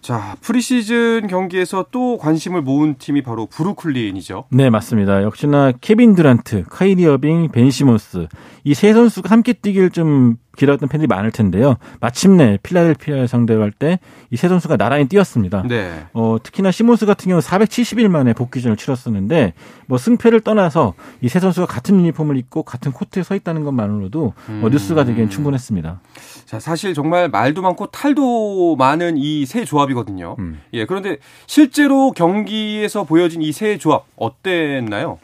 자, 0.00 0.36
프리시즌 0.42 1.26
경기에서 1.28 1.86
또 1.90 2.18
관심을 2.18 2.60
모은 2.62 2.96
팀이 2.98 3.22
바로 3.22 3.46
브루클린이죠. 3.46 4.44
네, 4.50 4.68
맞습니다. 4.70 5.22
역시나 5.22 5.72
케빈 5.80 6.14
듀란트, 6.14 6.64
카이리 6.68 7.06
어빙, 7.06 7.48
벤 7.52 7.70
시몬스 7.70 8.26
이 8.64 8.74
세 8.74 8.92
선수가 8.92 9.30
함께 9.30 9.52
뛰길 9.52 9.90
좀 9.90 10.36
기다렸던 10.56 10.88
팬들이 10.88 11.06
많을 11.08 11.30
텐데요. 11.32 11.76
마침내 12.00 12.58
필라델피아를 12.62 13.28
상대로 13.28 13.62
할 13.62 13.72
때 13.72 13.98
이 14.30 14.36
세 14.36 14.48
선수가 14.48 14.76
나란히 14.76 15.06
뛰었습니다. 15.08 15.64
네. 15.68 16.06
어, 16.12 16.36
특히나 16.42 16.70
시몬스 16.70 17.06
같은 17.06 17.28
경우 17.28 17.40
470일 17.40 18.08
만에 18.08 18.32
복귀전을 18.34 18.76
치렀었는데 18.76 19.54
뭐 19.86 19.98
승패를 19.98 20.40
떠나서 20.42 20.94
이 21.22 21.28
세 21.28 21.40
선수가 21.40 21.66
같은 21.66 21.96
유니폼을 21.98 22.36
입고 22.36 22.62
같은 22.62 22.92
코트에 22.92 23.22
서 23.22 23.34
있다는 23.34 23.64
것만으로도 23.64 24.34
어, 24.62 24.68
뉴스가 24.70 25.04
되기엔 25.04 25.28
충분했습니다. 25.30 26.00
자, 26.46 26.60
사실 26.60 26.94
정말 26.94 27.28
말도 27.28 27.62
많고 27.62 27.86
탈도 27.86 28.76
많은 28.76 29.16
이 29.16 29.44
세 29.46 29.64
조합이거든요. 29.64 30.36
음. 30.38 30.60
예, 30.72 30.84
그런데 30.86 31.16
실제로 31.46 32.10
경기에서 32.12 33.04
보여진 33.04 33.42
이 33.42 33.52
세 33.52 33.78
조합 33.78 34.04
어땠나요? 34.16 35.18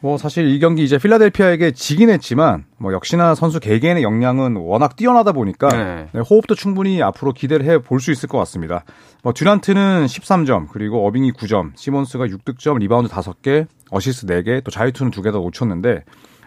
뭐 0.00 0.18
사실 0.18 0.48
이 0.48 0.58
경기 0.58 0.82
이제 0.82 0.98
필라델피아에게 0.98 1.70
지긴 1.72 2.10
했지만 2.10 2.64
뭐 2.76 2.92
역시나 2.92 3.36
선수 3.36 3.60
개개인의 3.60 4.02
역량은 4.02 4.56
워낙 4.56 4.96
뛰어나다 4.96 5.30
보니까 5.30 5.68
네. 5.68 6.08
네, 6.12 6.20
호흡도 6.20 6.56
충분히 6.56 7.00
앞으로 7.02 7.32
기대를 7.32 7.64
해 7.66 7.78
볼 7.78 8.00
수 8.00 8.10
있을 8.10 8.28
것 8.28 8.36
같습니다. 8.38 8.84
뭐 9.22 9.32
듀란트는 9.32 10.06
13점, 10.06 10.66
그리고 10.72 11.06
어빙이 11.06 11.32
9점, 11.32 11.70
시몬스가 11.76 12.26
6득점, 12.26 12.78
리바운드 12.80 13.08
5개, 13.10 13.66
어시스트 13.90 14.26
4개, 14.26 14.64
또 14.64 14.72
자유투는 14.72 15.12
2개 15.12 15.30
더 15.30 15.38
놓쳤는데 15.38 16.02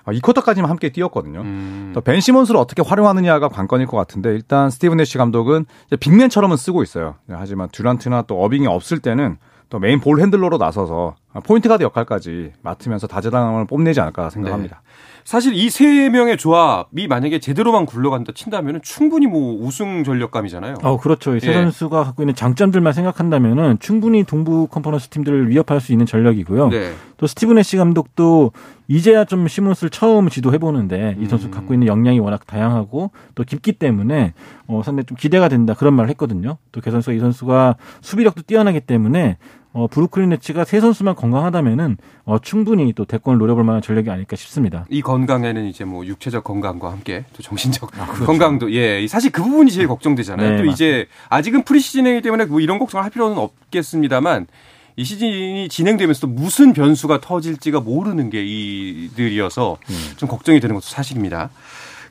어, 0.06 0.12
2쿼터까지만 0.12 0.70
함께 0.70 0.90
뛰었거든요. 0.90 1.42
음. 1.42 1.92
또 1.94 2.07
벤 2.07 2.20
시몬스를 2.20 2.60
어떻게 2.60 2.82
활용하느냐가 2.82 3.50
관건일 3.50 3.88
것 3.88 3.98
같은데 3.98 4.30
일단 4.30 4.70
스티브 4.70 4.98
내시 4.98 5.18
감독은 5.18 5.66
빅맨처럼은 6.00 6.58
쓰고 6.58 6.84
있어요. 6.84 7.16
네, 7.26 7.36
하지만 7.38 7.70
듀란트나 7.72 8.24
또 8.24 8.44
어빙이 8.44 8.68
없을 8.68 9.00
때는 9.00 9.38
또 9.70 9.80
메인 9.80 10.00
볼 10.00 10.20
핸들러로 10.22 10.58
나서서 10.58 11.16
포인트 11.44 11.68
가드 11.68 11.84
역할까지 11.84 12.54
맡으면서 12.62 13.08
다재다능함을 13.08 13.66
뽐내지 13.66 14.00
않을까 14.00 14.30
생각합니다. 14.30 14.84
사실 15.26 15.56
이 15.56 15.70
세 15.72 16.08
명의 16.10 16.38
조합이 16.38 17.08
만약에 17.08 17.40
제대로만 17.40 17.88
굴러간다 17.88 18.32
친다면 18.36 18.80
충분히 18.84 19.26
뭐 19.26 19.58
우승 19.60 20.04
전력감이잖아요. 20.04 20.76
어, 20.84 20.98
그렇죠. 21.00 21.36
이세 21.36 21.50
예. 21.50 21.54
선수가 21.54 22.04
갖고 22.04 22.22
있는 22.22 22.36
장점들만 22.36 22.94
생각한다면은 22.94 23.80
충분히 23.80 24.24
동부 24.24 24.68
컨퍼런스 24.68 25.10
팀들을 25.10 25.50
위협할 25.50 25.82
수 25.82 25.92
있는 25.92 26.06
전력이고요. 26.06 26.70
네. 26.70 26.94
또 27.18 27.26
스티브 27.26 27.58
내쉬 27.58 27.76
감독도 27.76 28.52
이제야 28.88 29.26
좀 29.26 29.48
시몬스를 29.48 29.90
처음 29.90 30.30
지도해 30.30 30.60
보는데 30.60 31.16
이 31.20 31.26
선수 31.26 31.50
갖고 31.50 31.74
있는 31.74 31.88
역량이 31.88 32.20
워낙 32.20 32.46
다양하고 32.46 33.10
또 33.34 33.44
깊기 33.44 33.72
때문에 33.74 34.34
어 34.68 34.82
상당히 34.86 35.06
좀 35.08 35.18
기대가 35.18 35.50
된다 35.50 35.74
그런 35.74 35.96
말을 35.96 36.10
했거든요. 36.12 36.58
또 36.72 36.82
개 36.82 36.92
선수가 36.92 37.16
이 37.16 37.20
선수가 37.20 37.78
수비력도 38.02 38.44
뛰어나기 38.44 38.80
때문에 38.80 39.38
어 39.76 39.88
브루클린 39.88 40.30
네츠가 40.30 40.64
세 40.64 40.80
선수만 40.80 41.16
건강하다면은 41.16 41.98
어 42.24 42.40
충분히 42.40 42.94
또 42.94 43.04
대권을 43.04 43.38
노려볼 43.40 43.66
만한 43.66 43.82
전력이 43.82 44.10
아닐까 44.10 44.38
싶습니다. 44.38 44.86
이 44.90 45.02
건강에는 45.02 45.66
이제 45.66 45.84
뭐 45.84 46.06
육체적 46.06 46.46
건강과 46.46 46.90
함께 46.90 47.26
또 47.34 47.44
정신적 47.44 47.92
건강도 48.26 48.72
예 48.72 49.06
사실 49.08 49.34
그 49.34 49.44
부분이 49.44 49.72
제일 49.72 49.90
걱정되잖아요. 49.90 50.50
네, 50.50 50.58
또 50.58 50.66
이제 50.66 51.08
아직은 51.28 51.64
프리시즌이기 51.64 52.22
때문에 52.22 52.46
뭐 52.46 52.62
이런 52.62 52.80
걱정을 52.80 53.04
할 53.04 53.12
필요는 53.12 53.38
없겠습니다만 53.38 54.48
이 54.96 55.04
시즌이 55.04 55.68
진행되면서 55.68 56.22
또 56.22 56.28
무슨 56.28 56.72
변수가 56.72 57.20
터질지가 57.20 57.82
모르는 57.82 58.30
게 58.30 58.46
이들이어서 58.46 59.78
좀 60.16 60.30
걱정이 60.30 60.62
되는 60.62 60.74
것도 60.74 60.86
사실입니다. 60.86 61.50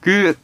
그 0.02 0.36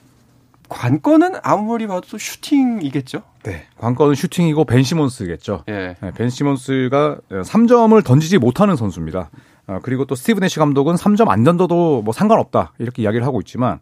관건은 0.70 1.34
아무리 1.42 1.86
봐도 1.86 2.08
또 2.08 2.16
슈팅이겠죠. 2.16 3.22
네. 3.42 3.66
관건은 3.78 4.14
슈팅이고 4.14 4.64
벤 4.64 4.82
시몬스겠죠. 4.82 5.64
예. 5.68 5.96
네, 6.00 6.10
벤 6.12 6.28
시몬스가 6.30 7.18
3점을 7.30 8.04
던지지 8.04 8.38
못하는 8.38 8.76
선수입니다. 8.76 9.30
어, 9.66 9.78
그리고 9.82 10.04
또 10.04 10.14
스티브 10.14 10.42
내쉬 10.42 10.58
감독은 10.58 10.96
3점 10.96 11.28
안 11.28 11.44
던져도 11.44 12.02
뭐 12.02 12.12
상관없다 12.12 12.72
이렇게 12.78 13.02
이야기를 13.02 13.24
하고 13.24 13.40
있지만 13.40 13.74
어, 13.74 13.78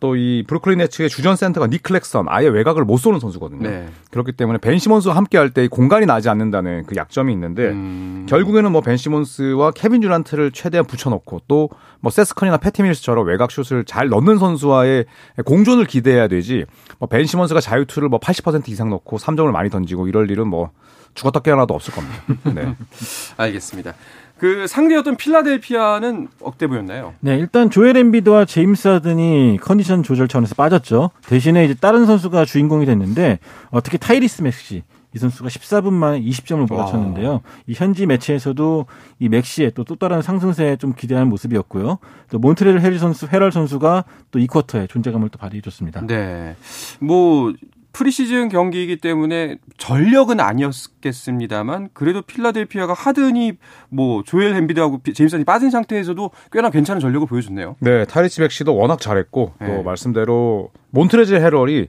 또 0.00 0.16
이 0.16 0.44
브루클린 0.46 0.78
네츠의 0.78 1.08
주전 1.08 1.36
센터가 1.36 1.66
닉 1.68 1.82
클랙스턴 1.82 2.26
아예 2.28 2.48
외곽을 2.48 2.84
못 2.84 2.96
쏘는 2.98 3.20
선수거든요. 3.20 3.68
네. 3.68 3.88
그렇기 4.10 4.32
때문에 4.32 4.58
벤 4.58 4.78
시몬스와 4.78 5.14
함께 5.16 5.38
할 5.38 5.50
때 5.50 5.68
공간이 5.68 6.06
나지 6.06 6.28
않는다는 6.28 6.84
그 6.86 6.96
약점이 6.96 7.32
있는데 7.32 7.68
음. 7.70 8.26
결국에는 8.28 8.70
뭐 8.72 8.80
벤 8.80 8.96
시몬스와 8.96 9.70
케빈 9.72 10.00
듀란트를 10.00 10.52
최대한 10.52 10.86
붙여놓고 10.86 11.42
또 11.48 11.68
뭐 12.00 12.12
세스 12.12 12.31
커리나 12.31 12.58
패티 12.58 12.84
밀스처럼 12.84 13.26
외곽 13.26 13.50
슛을 13.50 13.84
잘 13.84 14.08
넣는 14.08 14.38
선수와의 14.38 15.06
공존을 15.44 15.84
기대해야 15.86 16.28
되지 16.28 16.64
뭐 16.98 17.08
벤 17.08 17.24
시몬스가 17.26 17.60
자유투를 17.60 18.08
뭐 18.08 18.20
80% 18.20 18.68
이상 18.68 18.88
넣고 18.90 19.18
3점을 19.18 19.50
많이 19.50 19.68
던지고 19.68 20.06
이럴 20.06 20.30
일은 20.30 20.46
뭐 20.46 20.70
죽었다 21.14 21.40
깨어나도 21.40 21.74
없을 21.74 21.92
겁니다. 21.92 22.22
네. 22.54 22.74
알겠습니다. 23.36 23.94
그 24.38 24.66
상대였던 24.66 25.16
필라델피아는 25.16 26.28
어때 26.42 26.66
보였나요? 26.66 27.14
네, 27.20 27.36
일단 27.36 27.70
조엘 27.70 27.96
엠비드와 27.96 28.44
제임스 28.44 28.88
하든이 28.88 29.58
컨디션 29.60 30.02
조절 30.02 30.28
차원에서 30.28 30.54
빠졌죠. 30.54 31.10
대신에 31.26 31.64
이제 31.64 31.74
다른 31.74 32.06
선수가 32.06 32.44
주인공이 32.44 32.86
됐는데 32.86 33.38
어, 33.70 33.80
특히 33.80 33.98
타이리스 33.98 34.42
맥시 34.42 34.82
이 35.14 35.18
선수가 35.18 35.48
14분 35.48 35.92
만에 35.92 36.20
20점을 36.20 36.68
몰아쳤는데요. 36.68 37.40
이 37.66 37.72
현지 37.74 38.04
매체에서도 38.06 38.84
이 39.18 39.28
맥시의 39.30 39.72
또, 39.74 39.82
또 39.82 39.96
다른 39.96 40.20
상승세에 40.20 40.76
좀 40.76 40.92
기대하는 40.94 41.28
모습이었고요. 41.30 41.98
또 42.30 42.38
몬트레즐 42.38 42.82
해리 42.82 42.98
선수, 42.98 43.26
헤럴 43.32 43.50
선수가 43.50 44.04
또 44.30 44.38
이 44.38 44.46
쿼터에 44.46 44.86
존재감을 44.86 45.30
또 45.30 45.38
발휘해줬습니다. 45.38 46.06
네. 46.06 46.56
뭐 47.00 47.54
프리시즌 47.92 48.48
경기이기 48.48 48.98
때문에 48.98 49.56
전력은 49.76 50.40
아니었겠습니다만 50.40 51.88
그래도 51.92 52.22
필라델피아가 52.22 52.92
하든이 52.92 53.52
뭐 53.88 54.22
조엘 54.24 54.54
엠비드하고 54.54 54.98
비- 54.98 55.14
제임슨이 55.14 55.44
빠진 55.44 55.70
상태에서도 55.70 56.30
꽤나 56.52 56.70
괜찮은 56.70 57.00
전력을 57.00 57.26
보여줬네요. 57.26 57.76
네, 57.80 58.04
타이리스 58.04 58.40
맥시도 58.40 58.76
워낙 58.76 59.00
잘했고 59.00 59.52
또 59.58 59.64
네. 59.66 59.82
말씀대로 59.82 60.70
몬트레즐 60.90 61.34
헤럴이 61.34 61.88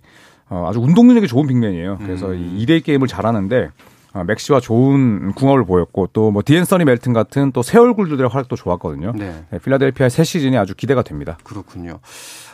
어, 0.49 0.65
아주 0.67 0.79
운동 0.79 1.07
능력이 1.07 1.27
좋은 1.27 1.45
빅맨이에요. 1.47 1.99
그래서 2.01 2.33
이 2.33 2.65
2대2 2.65 2.83
게임을 2.83 3.07
잘하는데 3.07 3.65
어, 3.65 3.69
맥시와 4.13 4.59
좋은 4.59 5.33
궁합을 5.33 5.65
보였고 5.65 6.07
또 6.13 6.29
뭐 6.31 6.41
디앤서니 6.45 6.85
멜튼 6.85 7.13
같은 7.13 7.51
또 7.51 7.61
새 7.63 7.77
얼굴들의 7.79 8.27
활약도 8.29 8.55
좋았거든요. 8.55 9.13
네. 9.15 9.43
네, 9.51 9.59
필라델피아의 9.59 10.09
새 10.09 10.23
시즌이 10.23 10.57
아주 10.57 10.73
기대가 10.75 11.01
됩니다. 11.03 11.37
그렇군요. 11.43 11.99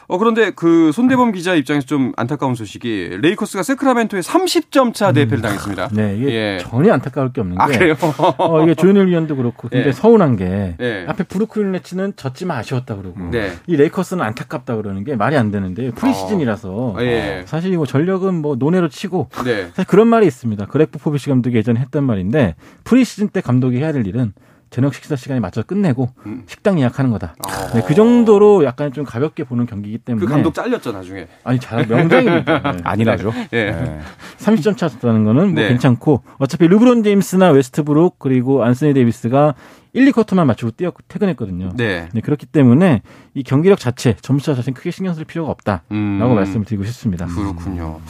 어, 0.07 0.19
그런데 0.19 0.51
그 0.51 0.91
손대범 0.91 1.31
기자 1.31 1.55
입장에서 1.55 1.87
좀 1.87 2.11
안타까운 2.15 2.53
소식이 2.53 3.17
레이커스가 3.21 3.63
새크라멘토에 3.63 4.19
30점 4.19 4.93
차 4.93 5.11
대패를 5.11 5.41
당했습니다. 5.41 5.89
네, 5.93 6.15
이게 6.17 6.31
예. 6.31 6.57
전혀 6.61 6.93
안타까울 6.93 7.33
게 7.33 7.41
없는 7.41 7.57
게 7.57 7.63
아, 7.63 7.65
그래요? 7.65 7.95
어, 8.37 8.61
이게 8.61 8.75
조현일 8.75 9.07
위원도 9.07 9.35
그렇고 9.35 9.67
근데 9.67 9.87
예. 9.87 9.91
서운한 9.91 10.35
게 10.35 10.75
예. 10.79 11.05
앞에 11.07 11.23
브루클린 11.23 11.71
네츠는 11.71 12.13
졌지만 12.17 12.59
아쉬웠다 12.59 12.97
그러고 12.97 13.19
네. 13.31 13.53
이 13.65 13.75
레이커스는 13.77 14.23
안타깝다 14.23 14.75
그러는 14.75 15.03
게 15.05 15.15
말이 15.15 15.35
안 15.37 15.49
되는데 15.49 15.89
프리시즌이라서 15.91 16.69
어, 16.71 16.95
예. 16.99 17.43
사실 17.47 17.73
이거 17.73 17.87
전력은 17.87 18.35
뭐 18.35 18.55
논외로 18.55 18.89
치고 18.89 19.29
네. 19.43 19.69
사실 19.69 19.85
그런 19.85 20.07
말이 20.07 20.27
있습니다. 20.27 20.67
그렉 20.67 20.91
포포비치 20.91 21.29
감독 21.29 21.44
이 21.49 21.55
예전에 21.55 21.79
했던 21.79 22.03
말인데 22.03 22.55
프리시즌 22.83 23.29
때 23.29 23.41
감독이 23.41 23.77
해야 23.77 23.91
될 23.91 24.05
일은 24.07 24.33
저녁 24.69 24.93
식사 24.93 25.15
시간에 25.15 25.39
맞춰 25.39 25.63
끝내고 25.63 26.09
음. 26.25 26.43
식당 26.47 26.79
예약하는 26.79 27.11
거다. 27.11 27.35
어. 27.47 27.73
네, 27.73 27.83
그 27.87 27.95
정도로 27.95 28.65
약간 28.65 28.91
좀 28.91 29.05
가볍게 29.05 29.43
보는 29.43 29.67
경기이기 29.67 29.99
때문에 29.99 30.25
그 30.25 30.29
감독 30.29 30.53
잘렸죠, 30.53 30.91
나중에. 30.91 31.27
아니 31.45 31.59
잘 31.59 31.87
명장입니다. 31.87 32.59
네. 32.73 32.79
아니라죠. 32.83 33.31
예. 33.53 33.71
네. 33.71 33.99
30점 34.39 34.75
차였다는 34.75 35.23
거는 35.23 35.53
뭐 35.53 35.61
네. 35.61 35.69
괜찮고 35.69 36.23
어차피 36.39 36.67
르브론 36.67 37.03
제임스나 37.03 37.51
웨스트브룩 37.51 38.19
그리고 38.19 38.63
안소니 38.65 38.93
데이비스가 38.93 39.55
1, 39.93 40.11
2쿼터만 40.11 40.45
마치고 40.45 40.91
퇴근했거든요. 41.07 41.71
네. 41.75 42.09
네, 42.11 42.19
그렇기 42.19 42.45
때문에 42.45 43.01
이 43.33 43.43
경기력 43.43 43.79
자체, 43.79 44.17
점수차 44.19 44.55
자체는 44.55 44.75
크게 44.75 44.91
신경 44.91 45.13
쓸 45.13 45.23
필요가 45.23 45.51
없다라고 45.51 45.85
음. 45.91 46.35
말씀을 46.35 46.65
드리고 46.65 46.83
싶습니다. 46.83 47.27
그렇군요. 47.27 48.01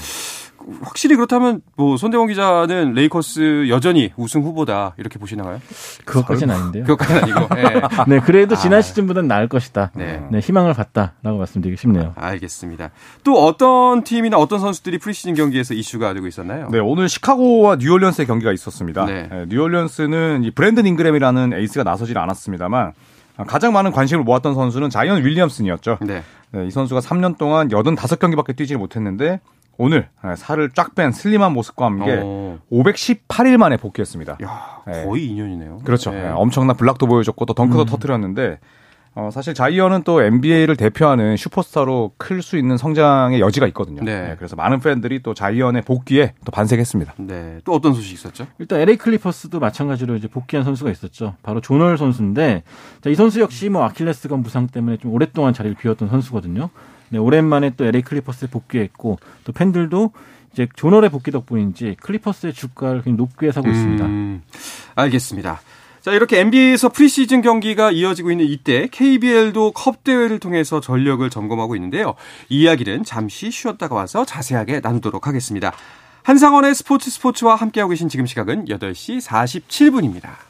확실히 0.82 1.16
그렇다면 1.16 1.62
뭐 1.76 1.98
손대범 1.98 2.28
기자는 2.28 2.94
레이커스 2.94 3.70
여전히 3.70 4.12
우승 4.16 4.42
후보다 4.42 4.94
이렇게 4.98 5.20
보시나요? 5.20 5.62
그것까지는 6.06 6.56
아닌데요. 6.56 6.84
그것까지는 6.86 7.24
아니고. 7.24 7.50
예. 7.60 7.82
네, 8.08 8.20
그래도 8.20 8.56
지난 8.56 8.80
아. 8.80 8.82
시즌보다는 8.82 9.28
나을 9.28 9.48
것이다. 9.48 9.92
네. 9.96 10.26
네, 10.32 10.40
희망을 10.40 10.74
봤다라고 10.74 11.38
말씀드리고 11.38 11.78
싶네요. 11.80 12.14
알겠습니다. 12.16 12.92
또 13.24 13.46
어떤 13.46 14.04
팀이나 14.04 14.38
어떤 14.38 14.60
선수들이 14.60 14.98
프리시즌 14.98 15.36
경기에서 15.36 15.74
이슈가 15.74 16.14
되고 16.14 16.28
있었나요? 16.28 16.70
네, 16.72 16.80
오늘 16.80 17.10
시카고와 17.10 17.78
뉴올리언스의 17.78 18.28
경기가 18.28 18.52
있었습니다. 18.52 19.06
네. 19.06 19.28
네, 19.30 19.46
뉴올리언스는 19.48 20.44
이 20.44 20.52
브랜든 20.52 20.86
잉그램이라는 20.86 21.54
에이스가 21.54 21.84
나서질 21.84 22.18
않았습니다만 22.18 22.94
아, 23.38 23.44
가장 23.44 23.74
많은 23.74 23.92
관심을 23.92 24.24
모았던 24.24 24.56
선수는 24.56 24.90
자이언 24.90 25.24
윌리엄슨이었죠. 25.24 26.00
네. 26.02 26.24
네, 26.52 26.68
이 26.68 26.72
선수가 26.72 27.02
3년 27.02 27.38
동안 27.38 27.68
85경기밖에 27.68 28.56
뛰지 28.56 28.76
못했는데 28.78 29.42
오늘 29.78 30.08
네, 30.24 30.36
살을 30.36 30.72
쫙 30.74 30.96
뺀 30.96 31.12
슬림한 31.12 31.54
모습과 31.54 31.86
함께 31.86 32.20
어. 32.24 32.60
518일 32.72 33.58
만에 33.58 33.78
복귀했습니다. 33.78 34.38
야, 34.44 34.82
네. 34.88 35.04
거의 35.04 35.30
2년이네요. 35.30 35.84
그렇죠. 35.84 36.12
네, 36.12 36.28
엄청난 36.30 36.76
블락도 36.78 37.08
보여줬고 37.08 37.46
또 37.46 37.54
덩크도 37.54 37.82
음. 37.82 37.86
터트렸는데 37.86 38.60
어, 39.18 39.30
사실 39.32 39.54
자이언은 39.54 40.04
또 40.04 40.22
NBA를 40.22 40.76
대표하는 40.76 41.38
슈퍼스타로 41.38 42.12
클 42.18 42.42
수 42.42 42.58
있는 42.58 42.76
성장의 42.76 43.40
여지가 43.40 43.66
있거든요. 43.68 44.04
네. 44.04 44.36
그래서 44.38 44.58
많은 44.58 44.80
팬들이 44.82 45.24
또 45.24 45.34
자이언의 45.34 45.84
복귀에 45.84 46.34
또 46.44 46.52
반색했습니다. 46.52 47.14
네. 47.20 47.60
또 47.64 47.72
어떤 47.74 47.94
소식 47.94 48.14
있었죠? 48.14 48.46
일단 48.60 48.82
LA 48.82 48.98
클리퍼스도 48.98 49.62
마찬가지로 49.62 50.18
이제 50.18 50.28
복귀한 50.28 50.66
선수가 50.66 50.92
있었죠. 50.92 51.36
바로 51.44 51.62
존 51.62 51.77
월 51.77 51.98
선수인데 51.98 52.64
자, 53.02 53.10
이 53.10 53.16
선수 53.16 53.40
역시 53.40 53.70
뭐 53.70 53.86
아킬레스건 53.86 54.44
부상 54.44 54.68
때문에 54.68 54.98
좀 54.98 55.14
오랫동안 55.14 55.54
자리를 55.54 55.78
비웠던 55.78 56.10
선수거든요. 56.10 56.70
네, 57.16 57.20
오랜만에 57.20 57.72
또 57.78 57.86
LA 57.86 58.02
클리퍼스에 58.02 58.50
복귀했고 58.50 59.20
또 59.46 59.52
팬들도 59.54 60.12
이제 60.52 60.68
존 60.76 60.87
월의 60.87 61.10
복귀 61.10 61.32
덕분인지 61.32 61.96
클리퍼스의 62.02 62.54
주가를 62.54 63.04
굉장히 63.04 63.18
높게 63.18 63.54
사고 63.54 63.70
있습니다. 63.70 64.06
음, 64.06 64.44
알겠습니다. 64.96 65.62
자, 66.02 66.12
이렇게 66.12 66.42
NBA에서 66.42 66.90
프리시즌 66.90 67.42
경기가 67.42 67.92
이어지고 67.92 68.32
있는 68.32 68.46
이때 68.46 68.90
KBL도 68.92 69.72
컵 69.72 70.04
대회를 70.04 70.40
통해서 70.40 70.82
전력을 70.82 71.28
점검하고 71.30 71.78
있는데요. 71.78 72.16
이 72.50 72.64
이야기는 72.64 73.06
잠시 73.06 73.50
쉬었다가 73.50 73.96
와서 73.96 74.26
자세하게 74.26 74.82
나누도록 74.82 75.26
하겠습니다. 75.26 75.72
한상원의 76.24 76.76
스포츠 76.76 77.10
스포츠와 77.10 77.56
함께하고 77.56 77.92
계신 77.92 78.10
지금 78.10 78.26
시각은 78.26 78.66
8시 78.66 79.22
47분입니다. 79.22 80.45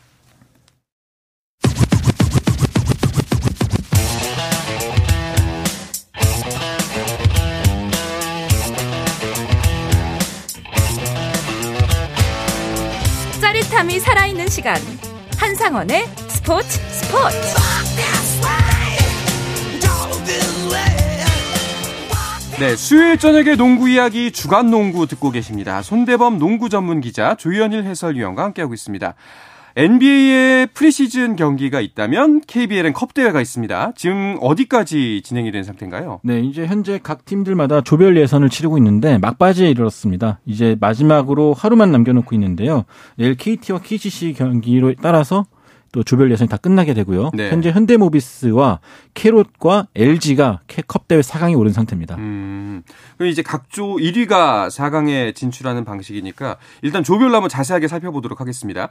짜릿함이 13.75 13.99
살아있는 13.99 14.47
시간 14.47 14.77
한상원의 15.37 16.05
스포츠 16.29 16.67
스포츠 16.69 17.37
네, 22.57 22.75
수요일 22.77 23.17
저녁에 23.17 23.55
농구 23.55 23.89
이야기 23.89 24.31
주간 24.31 24.71
농구 24.71 25.07
듣고 25.07 25.29
계십니다. 25.29 25.81
손대범 25.81 26.39
농구 26.39 26.69
전문 26.69 27.01
기자 27.01 27.35
조현일 27.35 27.83
해설위원과 27.83 28.43
함께하고 28.43 28.73
있습니다. 28.73 29.13
NBA의 29.77 30.67
프리시즌 30.67 31.35
경기가 31.35 31.81
있다면 31.81 32.41
KBL엔 32.47 32.93
컵 32.93 33.13
대회가 33.13 33.41
있습니다. 33.41 33.91
지금 33.97 34.37
어디까지 34.39 35.21
진행이 35.21 35.51
된 35.51 35.63
상태인가요? 35.63 36.21
네, 36.23 36.39
이제 36.39 36.65
현재 36.65 36.97
각 37.03 37.25
팀들마다 37.25 37.81
조별 37.81 38.15
예선을 38.15 38.49
치르고 38.49 38.77
있는데 38.77 39.17
막바지에 39.17 39.69
이르렀습니다. 39.69 40.39
이제 40.45 40.77
마지막으로 40.79 41.53
하루만 41.53 41.91
남겨놓고 41.91 42.33
있는데요. 42.35 42.85
내일 43.17 43.35
KT와 43.35 43.79
KCC 43.81 44.33
경기로 44.37 44.93
따라서 45.01 45.45
또 45.95 46.03
조별 46.03 46.29
예선이 46.29 46.49
다 46.49 46.57
끝나게 46.57 46.93
되고요. 46.93 47.31
네. 47.33 47.49
현재 47.49 47.71
현대모비스와 47.71 48.81
캐롯과 49.13 49.87
LG가 49.95 50.59
컵 50.87 51.07
대회 51.07 51.21
4강에 51.21 51.57
오른 51.57 51.71
상태입니다. 51.71 52.15
음, 52.15 52.83
그럼 53.15 53.31
이제 53.31 53.41
각조 53.41 53.95
1위가 53.95 54.67
4강에 54.67 55.33
진출하는 55.33 55.85
방식이니까 55.85 56.57
일단 56.81 57.01
조별로 57.01 57.35
한번 57.35 57.47
자세하게 57.47 57.87
살펴보도록 57.87 58.41
하겠습니다. 58.41 58.89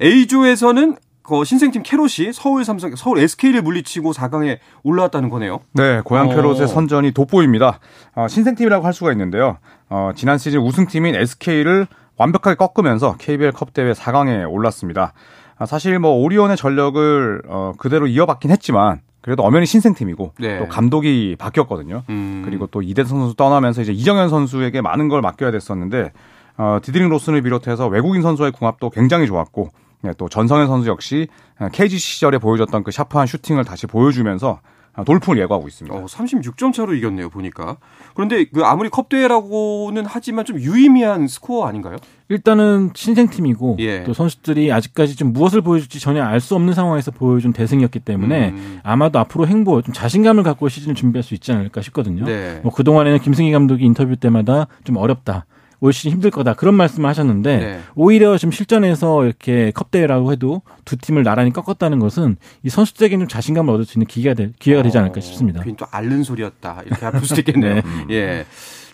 A조에서는 0.00 0.96
그 1.22 1.44
신생팀 1.44 1.82
캐롯이 1.82 2.32
서울 2.32 2.64
삼성, 2.64 2.96
서울 2.96 3.18
SK를 3.18 3.60
물리치고 3.60 4.12
4강에 4.12 4.58
올라왔다는 4.82 5.28
거네요. 5.28 5.60
네, 5.74 6.00
고양 6.06 6.30
어. 6.30 6.34
캐롯의 6.34 6.68
선전이 6.68 7.12
돋보입니다. 7.12 7.80
어, 8.14 8.28
신생팀이라고 8.28 8.86
할 8.86 8.94
수가 8.94 9.12
있는데요. 9.12 9.58
어, 9.90 10.12
지난 10.16 10.38
시즌 10.38 10.60
우승팀인 10.60 11.16
SK를 11.16 11.86
완벽하게 12.16 12.56
꺾으면서 12.56 13.16
KBL 13.18 13.52
컵 13.52 13.74
대회 13.74 13.92
4강에 13.92 14.50
올랐습니다. 14.50 15.12
아, 15.58 15.66
사실 15.66 15.98
뭐 15.98 16.12
오리온의 16.12 16.56
전력을 16.56 17.42
어, 17.48 17.72
그대로 17.78 18.06
이어받긴 18.06 18.50
했지만 18.50 19.00
그래도 19.20 19.42
엄연히 19.42 19.66
신생팀이고 19.66 20.34
네. 20.38 20.58
또 20.58 20.68
감독이 20.68 21.34
바뀌었거든요. 21.38 22.04
음. 22.10 22.42
그리고 22.44 22.66
또 22.66 22.82
이대성 22.82 23.18
선수 23.18 23.34
떠나면서 23.34 23.82
이제 23.82 23.92
이정현 23.92 24.28
선수에게 24.28 24.80
많은 24.80 25.08
걸 25.08 25.20
맡겨야 25.20 25.50
됐었는데 25.50 26.12
어, 26.58 26.78
디드릭 26.82 27.08
로슨을 27.08 27.42
비롯해서 27.42 27.88
외국인 27.88 28.22
선수와의 28.22 28.52
궁합도 28.52 28.90
굉장히 28.90 29.26
좋았고 29.26 29.70
네, 30.02 30.12
또 30.16 30.28
전성현 30.28 30.68
선수 30.68 30.88
역시 30.88 31.26
KGC 31.72 31.98
시절에 31.98 32.38
보여줬던 32.38 32.84
그 32.84 32.90
sharp한 32.90 33.26
슈팅을 33.26 33.64
다시 33.64 33.86
보여주면서 33.86 34.50
어, 34.50 34.60
돌풍을 35.04 35.38
예고하고 35.40 35.68
있습니다. 35.68 35.96
어, 35.96 36.04
36점 36.06 36.72
차로 36.72 36.94
이겼네요, 36.94 37.28
보니까. 37.28 37.76
그런데 38.14 38.44
그 38.44 38.62
아무리 38.64 38.88
컵대회라고는 38.88 40.04
하지만 40.06 40.44
좀 40.44 40.58
유의미한 40.58 41.28
스코어 41.28 41.66
아닌가요? 41.66 41.96
일단은 42.28 42.90
신생팀이고 42.94 43.76
예. 43.80 44.02
또 44.04 44.12
선수들이 44.12 44.72
아직까지 44.72 45.16
좀 45.16 45.32
무엇을 45.32 45.60
보여줄지 45.60 46.00
전혀 46.00 46.24
알 46.24 46.40
수 46.40 46.54
없는 46.54 46.74
상황에서 46.74 47.10
보여준 47.10 47.52
대승이었기 47.52 48.00
때문에 48.00 48.50
음. 48.50 48.80
아마도 48.84 49.18
앞으로 49.18 49.46
행보 49.48 49.82
좀 49.82 49.92
자신감을 49.92 50.42
갖고 50.44 50.68
시즌을 50.68 50.94
준비할 50.94 51.22
수 51.24 51.34
있지 51.34 51.50
않을까 51.52 51.82
싶거든요. 51.82 52.24
네. 52.24 52.60
뭐 52.62 52.72
그동안에는 52.72 53.18
김승희 53.20 53.50
감독이 53.52 53.84
인터뷰 53.84 54.16
때마다 54.16 54.66
좀 54.84 54.96
어렵다. 54.96 55.44
올 55.80 55.92
시즌 55.92 56.12
힘들 56.12 56.30
거다. 56.30 56.54
그런 56.54 56.74
말씀을 56.74 57.08
하셨는데 57.08 57.56
네. 57.58 57.80
오히려 57.94 58.38
좀 58.38 58.50
실전에서 58.50 59.24
이렇게 59.24 59.70
컵 59.72 59.90
대회라고 59.90 60.32
해도 60.32 60.62
두 60.84 60.96
팀을 60.96 61.22
나란히 61.22 61.52
꺾었다는 61.52 61.98
것은 61.98 62.36
이 62.62 62.68
선수들에게는 62.68 63.24
좀 63.24 63.28
자신감을 63.28 63.72
얻을 63.74 63.84
수 63.84 63.98
있는 63.98 64.06
기회가, 64.06 64.34
되, 64.34 64.50
기회가 64.58 64.82
되지 64.82 64.98
않을까 64.98 65.20
싶습니다. 65.20 65.60
어, 65.60 65.64
괜히 65.64 65.76
또 65.76 65.86
앓는 65.90 66.22
소리였다. 66.22 66.82
이렇게 66.86 67.06
아플 67.06 67.20
수도 67.20 67.40
있겠네요. 67.40 67.74
네. 68.08 68.14
예. 68.14 68.46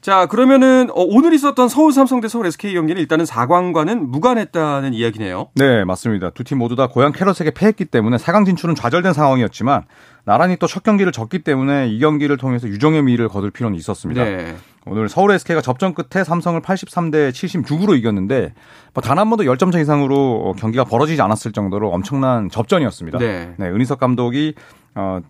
자, 0.02 0.26
그러면은 0.26 0.90
어, 0.90 0.94
오늘 0.96 1.32
있었던 1.32 1.68
서울 1.68 1.92
삼성 1.92 2.20
대 2.20 2.26
서울 2.26 2.46
SK 2.46 2.74
경기는 2.74 3.00
일단은 3.00 3.24
4강과는 3.24 4.08
무관했다는 4.08 4.94
이야기네요. 4.94 5.50
네, 5.54 5.84
맞습니다. 5.84 6.30
두 6.30 6.42
팀 6.42 6.58
모두 6.58 6.74
다 6.74 6.88
고양 6.88 7.12
캐럿에게 7.12 7.52
패했기 7.52 7.84
때문에 7.84 8.16
4강 8.16 8.44
진출은 8.44 8.74
좌절된 8.74 9.12
상황이었지만 9.12 9.84
나란히 10.24 10.56
또 10.56 10.66
첫 10.66 10.82
경기를 10.82 11.12
졌기 11.12 11.44
때문에 11.44 11.86
이 11.88 12.00
경기를 12.00 12.36
통해서 12.36 12.66
유종의 12.66 13.02
미를 13.04 13.28
거둘 13.28 13.52
필요는 13.52 13.78
있었습니다. 13.78 14.24
네. 14.24 14.56
오늘 14.86 15.08
서울 15.08 15.30
SK가 15.30 15.60
접전 15.60 15.94
끝에 15.94 16.24
삼성을 16.24 16.60
83대 16.60 17.30
76으로 17.30 17.96
이겼는데 17.96 18.54
뭐단한 18.94 19.30
번도 19.30 19.44
10점 19.44 19.70
차 19.70 19.78
이상으로 19.78 20.56
경기가 20.58 20.82
벌어지지 20.82 21.22
않았을 21.22 21.52
정도로 21.52 21.90
엄청난 21.92 22.50
접전이었습니다. 22.50 23.18
네. 23.18 23.54
은희석 23.60 24.00
감독이 24.00 24.54
어, 24.96 25.20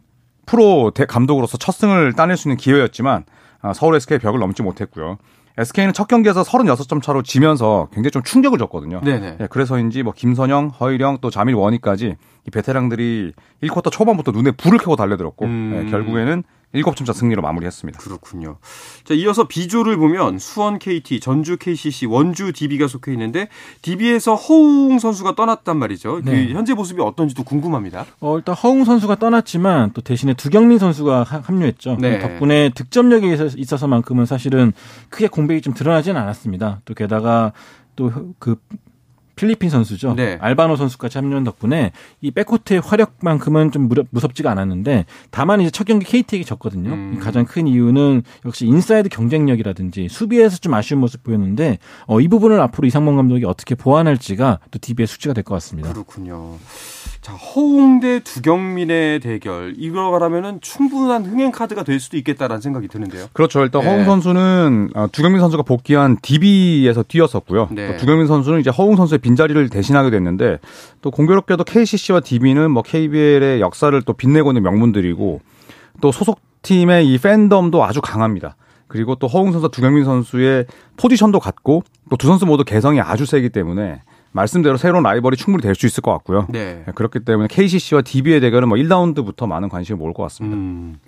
프로 0.47 0.93
대 0.95 1.05
감독으로서 1.05 1.59
첫 1.59 1.73
승을 1.73 2.15
따낼 2.15 2.39
수 2.39 2.49
있는 2.49 2.57
기회였지만 2.57 3.25
어, 3.25 3.52
서울 3.75 3.95
SK의 3.97 4.19
벽을 4.19 4.41
넘지 4.41 4.63
못했고요. 4.63 5.19
SK는 5.59 5.93
첫 5.93 6.09
경기에서 6.09 6.43
36점 6.43 7.03
차로 7.03 7.23
지면서 7.23 7.89
굉장히 7.93 8.11
좀 8.11 8.23
충격을 8.23 8.59
줬거든요. 8.59 9.01
네네. 9.03 9.37
예, 9.41 9.47
그래서인지 9.49 10.03
뭐 10.03 10.13
김선영, 10.15 10.69
허일영 10.81 11.19
또 11.21 11.31
자밀 11.31 11.55
원희까지 11.55 12.17
이 12.47 12.51
베테랑들이 12.51 13.33
1쿼터 13.63 13.91
초반부터 13.93 14.33
눈에 14.33 14.53
불을 14.53 14.79
켜고 14.79 14.97
달려들었고 14.97 15.45
음. 15.45 15.85
예, 15.87 15.91
결국에는 15.91 16.43
7점차 16.75 17.13
승리로 17.13 17.43
마무리했습니다. 17.43 17.99
그렇군요. 17.99 18.57
자, 19.05 19.15
이어서 19.15 19.47
B조를 19.47 19.97
보면 19.99 20.39
수원 20.39 20.79
KT, 20.79 21.21
전주 21.21 21.57
KCC, 21.59 22.07
원주 22.07 22.53
DB가 22.53 22.89
속해 22.89 23.13
있는데 23.13 23.49
DB에서 23.83 24.35
허웅 24.35 24.99
선수가 24.99 25.35
떠났단 25.35 25.77
말이죠. 25.77 26.23
네. 26.25 26.47
그 26.47 26.53
현재 26.55 26.73
모습이 26.75 27.01
어떤지도 27.03 27.45
궁금합니다. 27.45 28.07
어, 28.21 28.39
일단 28.39 28.55
허웅 28.55 28.85
선수가 28.85 29.17
떠났지만 29.17 29.93
또 29.93 30.01
대신에 30.01 30.35
두경민 30.35 30.79
선수가 30.79 31.23
하- 31.25 31.39
합류했죠. 31.41 31.99
네. 32.01 32.19
덕분에 32.21 32.71
득점력에 32.75 33.35
있어- 33.35 33.59
있어서만큼은 33.59 34.25
사실은 34.27 34.73
크게 35.11 35.29
공백이 35.29 35.61
좀 35.61 35.75
드러나지는 35.75 36.21
않았습니다. 36.21 36.81
또 36.87 36.95
게다가 36.95 37.53
또 37.97 38.27
그 38.27 38.57
필리핀 39.37 39.71
선수죠. 39.71 40.15
네. 40.15 40.39
알바노 40.41 40.77
선수까지 40.77 41.19
합류한 41.19 41.45
덕분에 41.45 41.93
이 42.21 42.31
백코트의 42.31 42.81
화력만큼은 42.81 43.71
좀 43.73 43.89
무섭지가 44.11 44.51
않았는데 44.51 45.07
다만 45.31 45.61
이제 45.61 45.71
첫 45.71 45.85
경기 45.85 46.05
KT에게 46.07 46.45
졌거든요. 46.45 46.91
음. 46.91 47.19
가장 47.21 47.45
큰 47.45 47.67
이유는 47.67 48.23
역시 48.45 48.67
인사이드 48.67 49.09
경쟁력이라든지 49.09 50.09
수비에서 50.09 50.59
좀 50.59 50.75
아쉬운 50.75 51.01
모습 51.01 51.23
보였는데 51.23 51.79
어, 52.07 52.21
이 52.21 52.29
부분을 52.29 52.61
앞으로 52.61 52.87
이상범 52.87 53.17
감독이 53.17 53.45
어떻게 53.45 53.75
보완할지가 53.75 54.59
또 54.71 54.79
DB의 54.79 55.07
숙제가 55.07 55.35
될 55.35 55.43
것 55.45 55.55
같습니다. 55.57 55.93
그렇군요. 55.93 56.57
자, 57.23 57.35
허웅대 57.35 58.25
두경민의 58.25 59.21
대결. 59.21 59.75
이거라면은 59.77 60.61
충분한 60.61 61.25
흥행 61.25 61.53
카드가 61.53 61.85
될 61.85 62.01
수도 62.01 62.17
있겠다라는 62.17 62.61
생각이 62.61 62.89
드는데요. 62.89 63.27
그렇죠. 63.33 63.63
일단 63.63 63.81
네. 63.81 63.87
허웅 63.89 64.05
선수는 64.05 64.91
어, 64.95 65.07
두경민 65.13 65.41
선수가 65.41 65.63
복귀한 65.63 66.19
DB에서 66.21 67.05
뛰었었고요. 67.05 67.69
네. 67.71 67.93
또 67.93 67.97
두경민 67.99 68.27
선수는 68.27 68.59
이제 68.59 68.71
허웅 68.71 68.97
선수의 68.97 69.19
빈자리를 69.21 69.69
대신하게 69.69 70.11
됐는데 70.11 70.59
또 71.01 71.13
공교롭게도 71.13 71.63
KCC와 71.63 72.21
DB는 72.21 72.73
뭐 72.73 72.83
KBL의 72.83 73.61
역사를 73.61 74.03
또 74.03 74.13
빛내고 74.15 74.51
있는 74.51 74.65
명문들이고 74.65 75.41
또 76.01 76.11
소속 76.11 76.41
팀의 76.63 77.07
이 77.07 77.19
팬덤도 77.19 77.85
아주 77.85 78.01
강합니다. 78.01 78.57
그리고 78.89 79.15
또 79.15 79.29
허웅 79.29 79.53
선수, 79.53 79.71
두경민 79.71 80.05
선수의 80.05 80.67
포지션도 80.97 81.39
같고 81.39 81.85
또 82.11 82.17
두 82.17 82.27
선수 82.27 82.47
모두 82.47 82.65
개성이 82.65 83.01
아주 83.01 83.27
세기 83.27 83.49
때문에 83.49 84.03
말씀대로 84.33 84.77
새로운 84.77 85.03
라이벌이 85.05 85.37
충분히 85.37 85.63
될 85.63 85.75
수 85.75 85.87
있을 85.87 86.01
것 86.03 86.11
같고요. 86.13 86.47
네. 86.51 86.85
그렇기 86.95 87.21
때문에 87.21 87.49
KCC와 87.49 88.03
DB의 88.03 88.41
대결은 88.41 88.69
뭐 88.69 88.77
1라운드부터 88.79 89.47
많은 89.47 89.69
관심이 89.69 89.99
모을 89.99 90.13
것 90.13 90.23
같습니다. 90.25 90.57
음. 90.57 90.99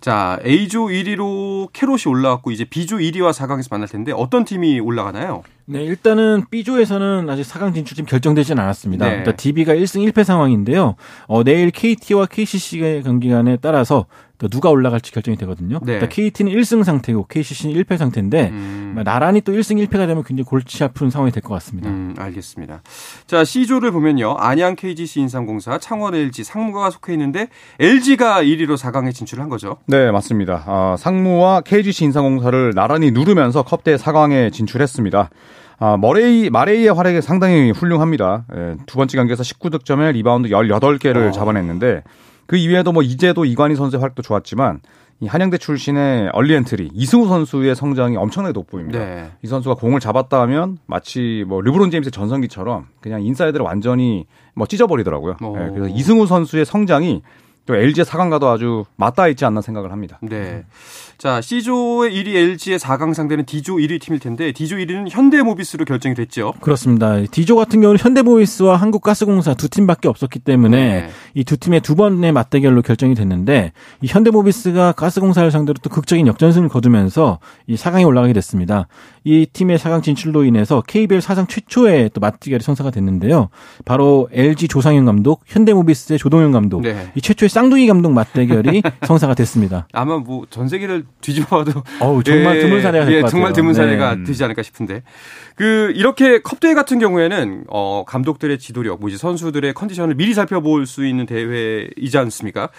자, 0.00 0.38
A조 0.46 0.86
1위로 0.86 1.68
캐롯이 1.72 2.02
올라왔고 2.06 2.50
이제 2.50 2.64
B조 2.64 2.98
1위와 2.98 3.32
4강에서 3.32 3.68
만날 3.70 3.88
텐데 3.88 4.12
어떤 4.12 4.44
팀이 4.44 4.80
올라가나요? 4.80 5.42
네, 5.64 5.82
일단은 5.84 6.44
B조에서는 6.50 7.28
아직 7.30 7.42
4강 7.42 7.74
진출팀 7.74 8.04
결정되진 8.06 8.58
않았습니다. 8.58 9.08
네. 9.08 9.16
일단 9.18 9.36
DB가 9.36 9.74
1승 9.74 10.06
1패 10.10 10.24
상황인데요. 10.24 10.96
어, 11.26 11.44
내일 11.44 11.70
KT와 11.70 12.26
KCC의 12.26 13.02
경기간에 13.04 13.58
따라서 13.60 14.06
또 14.42 14.48
누가 14.48 14.70
올라갈지 14.70 15.12
결정이 15.12 15.36
되거든요. 15.38 15.78
네. 15.84 15.92
일단 15.94 16.08
KT는 16.08 16.50
1승 16.52 16.82
상태고 16.82 17.26
KCC는 17.28 17.76
1패 17.76 17.96
상태인데 17.96 18.48
음. 18.50 19.00
나란히 19.04 19.40
또 19.40 19.52
1승 19.52 19.76
1패가 19.86 20.08
되면 20.08 20.24
굉장히 20.24 20.44
골치 20.44 20.82
아픈 20.82 21.10
상황이 21.10 21.30
될 21.30 21.42
것 21.42 21.54
같습니다. 21.54 21.88
음, 21.88 22.14
알겠습니다. 22.18 22.82
자, 23.28 23.44
C조를 23.44 23.92
보면요. 23.92 24.34
안양 24.38 24.74
KGC 24.74 25.20
인삼공사, 25.20 25.78
창원 25.78 26.14
LG, 26.16 26.42
상무가 26.42 26.90
속해 26.90 27.12
있는데 27.12 27.46
LG가 27.78 28.42
1위로 28.42 28.76
4강에 28.76 29.14
진출한 29.14 29.48
거죠. 29.48 29.76
네, 29.86 30.10
맞습니다. 30.10 30.64
아, 30.66 30.96
상무와 30.98 31.60
KGC 31.60 32.06
인삼공사를 32.06 32.72
나란히 32.74 33.12
누르면서 33.12 33.62
컵대회 33.62 33.94
4강에 33.96 34.52
진출했습니다. 34.52 35.30
아, 35.78 35.96
머레이, 35.96 36.50
마레이의 36.50 36.92
활약이 36.92 37.22
상당히 37.22 37.70
훌륭합니다. 37.70 38.44
예, 38.56 38.76
두 38.86 38.96
번째 38.96 39.16
경기에서 39.18 39.42
19득점에 39.42 40.12
리바운드 40.12 40.48
18개를 40.48 41.28
어. 41.28 41.30
잡아냈는데 41.32 42.02
그 42.52 42.58
이외에도 42.58 42.92
뭐 42.92 43.02
이재도 43.02 43.46
이관희 43.46 43.76
선수의 43.76 43.98
활약도 43.98 44.20
좋았지만 44.20 44.80
이 45.20 45.26
한양대 45.26 45.56
출신의 45.56 46.28
early 46.34 46.52
entry 46.52 46.90
이승우 46.92 47.26
선수의 47.26 47.74
성장이 47.74 48.18
엄청나게 48.18 48.52
돋보입니다. 48.52 48.98
네. 48.98 49.30
이 49.42 49.46
선수가 49.46 49.76
공을 49.76 50.00
잡았다 50.00 50.38
하면 50.42 50.76
마치 50.84 51.46
뭐 51.48 51.62
르브론 51.62 51.90
제임스의 51.90 52.12
전성기처럼 52.12 52.88
그냥 53.00 53.22
inside를 53.22 53.64
완전히 53.64 54.26
뭐 54.52 54.66
찢어버리더라고요. 54.66 55.36
오. 55.42 55.56
예, 55.58 55.70
그래서 55.70 55.88
이승우 55.88 56.26
선수의 56.26 56.66
성장이 56.66 57.22
또 57.64 57.74
LG의 57.74 58.04
4강과도 58.04 58.44
아주 58.48 58.84
맞닿아 58.96 59.28
있지 59.28 59.46
않나 59.46 59.62
생각을 59.62 59.90
합니다. 59.90 60.18
네. 60.20 60.66
자, 61.22 61.40
C조의 61.40 62.10
1위 62.10 62.34
LG의 62.34 62.80
4강 62.80 63.14
상대는 63.14 63.44
D조 63.46 63.76
1위 63.76 64.00
팀일 64.00 64.18
텐데 64.18 64.50
D조 64.50 64.74
1위는 64.74 65.06
현대모비스로 65.08 65.84
결정이 65.84 66.16
됐죠. 66.16 66.52
그렇습니다. 66.60 67.24
D조 67.30 67.54
같은 67.54 67.80
경우는 67.80 68.00
현대모비스와 68.00 68.74
한국가스공사 68.74 69.54
두 69.54 69.68
팀밖에 69.68 70.08
없었기 70.08 70.40
때문에 70.40 71.02
네. 71.02 71.10
이두 71.34 71.56
팀의 71.58 71.82
두 71.82 71.94
번의 71.94 72.32
맞대결로 72.32 72.82
결정이 72.82 73.14
됐는데 73.14 73.70
이 74.00 74.06
현대모비스가 74.08 74.92
가스공사를 74.92 75.48
상대로 75.52 75.76
또 75.80 75.90
극적인 75.90 76.26
역전승을 76.26 76.68
거두면서 76.68 77.38
이 77.68 77.76
4강에 77.76 78.04
올라가게 78.04 78.32
됐습니다. 78.32 78.88
이 79.22 79.46
팀의 79.46 79.78
4강 79.78 80.02
진출로 80.02 80.42
인해서 80.42 80.82
KBL 80.84 81.20
사상 81.20 81.46
최초의 81.46 82.10
또 82.14 82.20
맞대결이 82.20 82.64
성사가 82.64 82.90
됐는데요. 82.90 83.48
바로 83.84 84.28
LG 84.32 84.66
조상현 84.66 85.04
감독, 85.04 85.42
현대모비스의 85.46 86.18
조동현 86.18 86.50
감독, 86.50 86.80
네. 86.82 87.12
이 87.14 87.20
최초의 87.20 87.48
쌍둥이 87.48 87.86
감독 87.86 88.10
맞대결이 88.12 88.82
성사가 89.06 89.34
됐습니다. 89.34 89.86
아마 89.92 90.18
뭐 90.18 90.46
전 90.50 90.68
세계를 90.68 91.04
뒤집어봐도 91.20 91.82
어우, 92.00 92.22
정말 92.22 92.58
드문 92.60 92.82
사례가 92.82 93.04
될 93.04 93.14
예, 93.14 93.20
것 93.20 93.26
같아요. 93.26 93.30
정말 93.30 93.52
드문 93.52 93.74
사례가 93.74 94.14
네. 94.16 94.24
되지 94.24 94.42
않을까 94.44 94.62
싶은데 94.62 95.02
그 95.54 95.92
이렇게 95.94 96.40
컵 96.40 96.60
대회 96.60 96.74
같은 96.74 96.98
경우에는 96.98 97.64
어 97.68 98.04
감독들의 98.06 98.58
지도력, 98.58 99.00
뭐 99.00 99.08
이제 99.08 99.18
선수들의 99.18 99.74
컨디션을 99.74 100.14
미리 100.14 100.34
살펴볼 100.34 100.86
수 100.86 101.06
있는 101.06 101.26
대회이지 101.26 102.18
않습니까? 102.18 102.70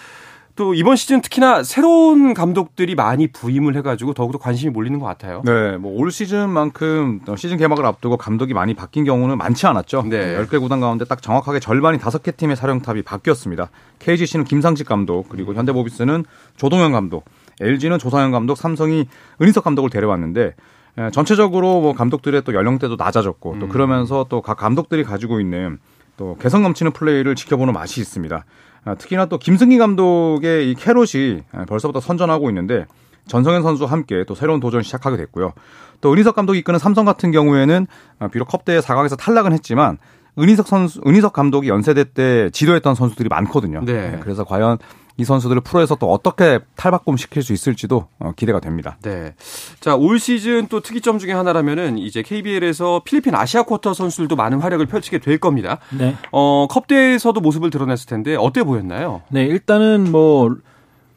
또 0.56 0.72
이번 0.72 0.94
시즌 0.94 1.20
특히나 1.20 1.64
새로운 1.64 2.32
감독들이 2.32 2.94
많이 2.94 3.26
부임을 3.26 3.74
해가지고 3.76 4.14
더욱더 4.14 4.38
관심이 4.38 4.70
몰리는 4.70 5.00
것 5.00 5.06
같아요. 5.06 5.42
네, 5.44 5.76
뭐 5.78 5.92
올 5.94 6.12
시즌만큼 6.12 7.22
시즌 7.36 7.56
개막을 7.56 7.84
앞두고 7.84 8.16
감독이 8.18 8.54
많이 8.54 8.72
바뀐 8.74 9.02
경우는 9.04 9.36
많지 9.36 9.66
않았죠. 9.66 10.04
네. 10.08 10.36
10개 10.38 10.60
구단 10.60 10.78
가운데 10.78 11.04
딱 11.06 11.20
정확하게 11.22 11.58
절반이 11.58 11.98
5개 11.98 12.36
팀의 12.36 12.54
사령탑이 12.54 13.02
바뀌었습니다. 13.02 13.68
KGC는 13.98 14.44
김상식 14.44 14.86
감독, 14.86 15.28
그리고 15.28 15.54
현대모비스는 15.54 16.24
조동현 16.56 16.92
감독, 16.92 17.24
LG는 17.60 17.98
조상현 17.98 18.30
감독, 18.32 18.56
삼성이 18.56 19.06
은희석 19.40 19.64
감독을 19.64 19.90
데려왔는데 19.90 20.54
에, 20.98 21.10
전체적으로 21.10 21.80
뭐 21.80 21.92
감독들의 21.94 22.42
또 22.42 22.54
연령대도 22.54 22.96
낮아졌고 22.96 23.56
또 23.60 23.68
그러면서 23.68 24.26
또 24.28 24.40
각 24.40 24.56
감독들이 24.56 25.02
가지고 25.04 25.40
있는 25.40 25.78
또 26.16 26.36
개성 26.40 26.62
넘치는 26.62 26.92
플레이를 26.92 27.34
지켜보는 27.34 27.72
맛이 27.72 28.00
있습니다. 28.00 28.44
아, 28.84 28.94
특히나 28.94 29.26
또 29.26 29.38
김승기 29.38 29.78
감독의 29.78 30.70
이 30.70 30.74
캐롯이 30.74 31.42
아, 31.52 31.64
벌써부터 31.64 32.00
선전하고 32.00 32.48
있는데 32.50 32.86
전성현 33.26 33.62
선수와 33.62 33.90
함께 33.90 34.24
또 34.28 34.34
새로운 34.34 34.60
도전을 34.60 34.84
시작하게 34.84 35.16
됐고요. 35.16 35.52
또 36.00 36.12
은희석 36.12 36.36
감독이 36.36 36.58
이끄는 36.58 36.78
삼성 36.78 37.04
같은 37.06 37.32
경우에는 37.32 37.86
아, 38.18 38.28
비록 38.28 38.46
컵대 38.48 38.78
4강에서 38.80 39.16
탈락은 39.18 39.52
했지만 39.54 39.96
은희석 40.38 40.66
선수, 40.68 41.00
은희석 41.06 41.32
감독이 41.32 41.68
연세대 41.68 42.04
때 42.12 42.50
지도했던 42.50 42.94
선수들이 42.94 43.28
많거든요. 43.28 43.82
네. 43.84 44.18
그래서 44.22 44.44
과연 44.44 44.78
이 45.16 45.24
선수들을 45.24 45.62
프로에서 45.62 45.94
또 45.94 46.10
어떻게 46.10 46.58
탈바꿈 46.74 47.16
시킬 47.16 47.42
수 47.42 47.52
있을지도 47.52 48.08
어, 48.18 48.32
기대가 48.34 48.58
됩니다. 48.58 48.98
네. 49.02 49.34
자, 49.78 49.94
올 49.94 50.18
시즌 50.18 50.66
또 50.66 50.80
특이점 50.80 51.18
중에 51.18 51.32
하나라면은 51.32 51.98
이제 51.98 52.22
KBL에서 52.22 53.02
필리핀 53.04 53.34
아시아 53.34 53.62
쿼터 53.62 53.94
선수들도 53.94 54.34
많은 54.34 54.60
활약을 54.60 54.86
펼치게 54.86 55.18
될 55.18 55.38
겁니다. 55.38 55.78
네. 55.96 56.16
어, 56.32 56.66
컵대에서도 56.68 57.40
모습을 57.40 57.70
드러냈을 57.70 58.06
텐데 58.06 58.34
어때 58.34 58.64
보였나요? 58.64 59.22
네, 59.28 59.44
일단은 59.44 60.10
뭐 60.10 60.56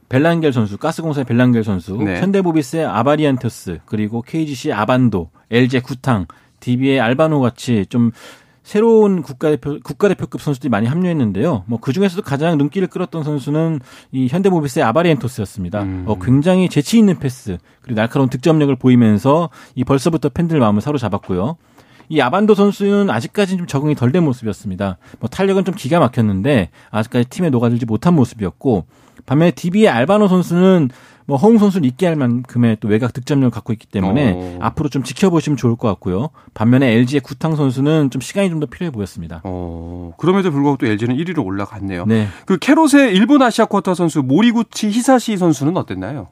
벨란겔 0.09 0.53
선수, 0.53 0.77
가스공사의 0.77 1.25
벨란겔 1.25 1.63
선수, 1.63 1.97
네. 1.97 2.21
현대모비스의 2.21 2.85
아바리안토스, 2.85 3.79
그리고 3.85 4.21
KGC 4.21 4.71
아반도, 4.71 5.31
LG 5.51 5.81
구탕, 5.81 6.27
DB의 6.59 6.99
알바노 6.99 7.39
같이 7.39 7.85
좀 7.89 8.11
새로운 8.67 9.21
국가대표 9.21 9.79
국가대표급 9.81 10.41
선수들이 10.41 10.69
많이 10.69 10.87
합류했는데요. 10.87 11.63
뭐 11.67 11.79
그 11.79 11.93
중에서도 11.93 12.21
가장 12.21 12.57
눈길을 12.57 12.89
끌었던 12.89 13.23
선수는 13.23 13.79
이 14.11 14.27
현대모비스의 14.27 14.83
아바리엔토스였습니다. 14.83 15.83
음. 15.83 16.03
어, 16.05 16.19
굉장히 16.19 16.67
재치 16.67 16.97
있는 16.97 17.17
패스 17.17 17.59
그리고 17.81 17.95
날카로운 17.95 18.29
득점력을 18.29 18.75
보이면서 18.75 19.49
이 19.73 19.85
벌써부터 19.85 20.27
팬들 20.27 20.59
마음을 20.59 20.81
사로잡았고요. 20.81 21.55
이 22.09 22.19
아반도 22.19 22.55
선수는 22.55 23.09
아직까지는 23.09 23.59
좀 23.59 23.67
적응이 23.67 23.95
덜 23.95 24.11
된 24.11 24.25
모습이었습니다. 24.25 24.97
뭐 25.21 25.29
탄력은 25.29 25.63
좀 25.63 25.73
기가 25.73 25.99
막혔는데 25.99 26.69
아직까지 26.91 27.29
팀에 27.29 27.49
녹아들지 27.49 27.85
못한 27.85 28.15
모습이었고 28.15 28.85
반면에 29.25 29.51
DB의 29.51 29.87
알바노 29.87 30.27
선수는 30.27 30.89
뭐 31.27 31.37
허웅 31.37 31.57
선수를 31.59 31.85
잊게 31.85 32.05
할 32.07 32.15
만큼의 32.15 32.77
또 32.79 32.87
외곽 32.87 33.11
득점력을 33.13 33.51
갖고 33.51 33.73
있기 33.73 33.85
때문에 33.87 34.31
오. 34.31 34.57
앞으로 34.61 34.87
좀 34.89 35.03
지켜보시면 35.03 35.57
좋을 35.57 35.75
것 35.75 35.87
같고요. 35.89 36.29
반면에 36.53 36.93
LG의 36.93 37.19
구탕 37.21 37.55
선수는 37.55 38.09
좀 38.09 38.21
시간이 38.21 38.49
좀 38.49 38.57
더 38.61 38.65
필요해 38.65 38.91
보였습니다. 38.91 39.41
어, 39.43 40.13
그럼에도 40.17 40.49
불구하고 40.51 40.77
또 40.77 40.87
LG는 40.87 41.15
1위로 41.17 41.45
올라갔네요. 41.45 42.05
네. 42.05 42.27
그 42.45 42.57
캐롯의 42.57 43.13
일본 43.13 43.41
아시아 43.43 43.65
쿼터 43.65 43.93
선수 43.93 44.23
모리구치 44.23 44.89
히사시 44.89 45.37
선수는 45.37 45.77
어땠나요? 45.77 46.29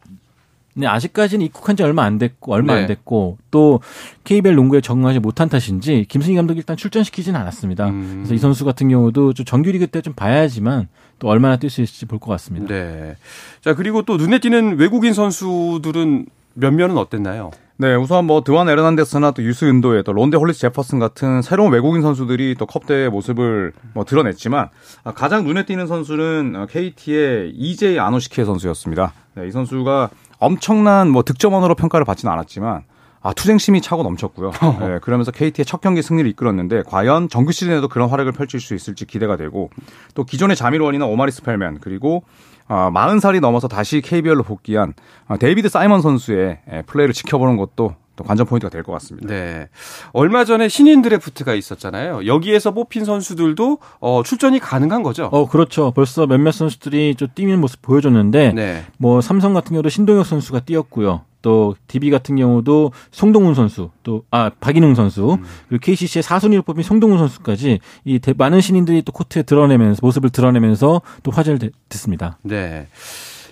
근데 0.76 0.88
아직까지는 0.88 1.46
입국한 1.46 1.76
지 1.78 1.84
얼마 1.84 2.04
안 2.04 2.18
됐고 2.18 2.54
얼마 2.54 2.76
네. 2.76 2.82
안 2.82 2.88
됐고 2.88 3.38
또 3.50 3.80
KBL 4.26 4.56
농구에 4.56 4.82
적응하지 4.82 5.20
못한 5.20 5.48
탓인지 5.50 6.06
김승기 6.10 6.36
감독이 6.36 6.58
일단 6.60 6.76
출전시키지는 6.78 7.40
않았습니다. 7.40 7.88
음. 7.88 8.14
그래서 8.18 8.34
이 8.36 8.38
선수 8.38 8.66
같은 8.66 8.90
경우도 8.90 9.34
좀 9.34 9.46
정규리그 9.46 9.88
때 9.88 10.02
좀 10.02 10.14
봐야지만 10.14 10.88
또 11.18 11.30
얼마나 11.30 11.56
뛸 11.58 11.70
수 11.70 11.82
있을지 11.82 12.06
볼 12.06 12.20
것 12.20 12.30
같습니다. 12.32 12.68
네. 12.68 13.16
자, 13.62 13.74
그리고 13.74 14.02
또 14.04 14.18
눈에 14.18 14.40
띄는 14.40 14.78
외국인 14.78 15.14
선수들은 15.14 16.26
몇몇은 16.56 16.98
어땠나요? 16.98 17.52
네, 17.78 17.94
우선 17.96 18.26
뭐 18.26 18.42
드완 18.44 18.70
에르난데스나 18.70 19.32
또 19.32 19.44
유슈 19.44 19.66
은도예 19.66 20.04
또 20.04 20.14
론데 20.14 20.38
홀리스 20.38 20.60
제퍼슨 20.62 21.00
같은 21.00 21.42
새로운 21.42 21.74
외국인 21.74 22.02
선수들이 22.02 22.56
또 22.58 22.66
컵대회 22.66 23.10
모습을 23.10 23.74
뭐 23.94 24.06
드러냈지만 24.06 24.70
아, 25.04 25.12
가장 25.14 25.44
눈에 25.46 25.66
띄는 25.66 25.88
선수는 25.88 26.68
KT의 26.70 27.52
EJ 27.56 28.00
아노시케 28.00 28.46
선수였습니다. 28.46 29.14
네, 29.36 29.48
이 29.48 29.52
선수가 29.52 30.10
엄청난 30.40 31.10
뭐 31.10 31.24
득점원으로 31.24 31.76
평가를 31.76 32.06
받지는 32.06 32.32
않았지만 32.34 32.84
아, 33.22 33.34
투쟁심이 33.34 33.82
차고 33.82 34.04
넘쳤고요. 34.04 34.52
네, 34.82 35.00
그러면서 35.02 35.32
KT의 35.32 35.66
첫 35.66 35.82
경기 35.82 36.04
승리를 36.04 36.30
이끌었는데 36.30 36.84
과연 36.84 37.28
정규 37.28 37.52
시즌에도 37.52 37.88
그런 37.88 38.08
활약을 38.10 38.34
펼칠 38.34 38.60
수 38.60 38.76
있을지 38.76 39.06
기대가 39.06 39.36
되고 39.36 39.72
또 40.14 40.26
기존의 40.26 40.56
자밀 40.56 40.77
워니나 40.77 41.08
오마리 41.08 41.32
스펠맨 41.32 41.80
그리고 41.82 42.24
아, 42.68 42.92
40살이 42.92 43.40
넘어서 43.40 43.68
다시 43.68 44.02
KBL로 44.02 44.44
복귀한 44.44 44.94
아, 45.28 45.38
데이비드 45.38 45.70
사이먼 45.70 46.02
선수의 46.02 46.60
예, 46.72 46.82
플레이를 46.84 47.14
지켜보는 47.14 47.58
것도 47.58 47.72
또 47.76 47.96
관전 48.24 48.46
포인트가 48.46 48.70
될 48.70 48.84
것 48.84 48.92
같습니다. 48.94 49.28
네. 49.28 49.68
얼마 50.14 50.46
전에 50.46 50.70
신인 50.70 51.02
드래프트가 51.02 51.54
있었잖아요. 51.56 52.26
여기에서 52.26 52.72
뽑힌 52.72 53.04
선수들도 53.06 53.80
어, 54.00 54.22
출전이 54.24 54.60
가능한 54.60 55.04
거죠? 55.04 55.26
어, 55.32 55.48
그렇죠. 55.48 55.92
벌써 55.92 56.26
몇몇 56.28 56.52
선수들이 56.52 57.16
좀 57.16 57.28
뛰는 57.36 57.60
모습 57.60 57.82
보여줬는데 57.82 58.54
네. 58.54 58.86
뭐 58.98 59.22
삼성 59.22 59.54
같은 59.54 59.72
경우도 59.72 59.90
신동혁 59.90 60.26
선수가 60.28 60.62
뛰었고요. 60.62 61.22
또 61.42 61.76
DB 61.88 62.10
같은 62.10 62.36
경우도 62.38 62.92
송동훈 63.12 63.54
선수, 63.54 63.92
또 64.02 64.24
아 64.32 64.50
박인웅 64.60 64.96
선수, 64.96 65.38
그리고 65.70 65.80
KCC의 65.84 66.24
사순위로 66.24 66.64
뽑힌 66.64 66.82
송동훈 66.82 67.20
선수까지 67.20 67.80
이 68.04 68.18
대- 68.18 68.34
많은 68.36 68.62
신인들이 68.62 69.04
또 69.04 69.12
코트에 69.12 69.44
드러내면서 69.44 70.00
모습을 70.02 70.32
드러내면서 70.32 71.02
또 71.22 71.30
화제를 71.32 71.60
대- 71.60 71.70
됐습니다. 71.88 72.40
네. 72.42 72.88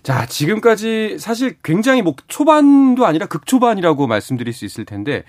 자, 0.04 0.26
지금까지 0.26 1.18
사실 1.18 1.56
굉장히 1.64 2.02
뭐 2.02 2.14
초반도 2.28 3.06
아니라 3.06 3.26
극초반이라고 3.26 4.06
말씀드릴 4.06 4.54
수 4.54 4.66
있을 4.66 4.86
텐데, 4.86 5.24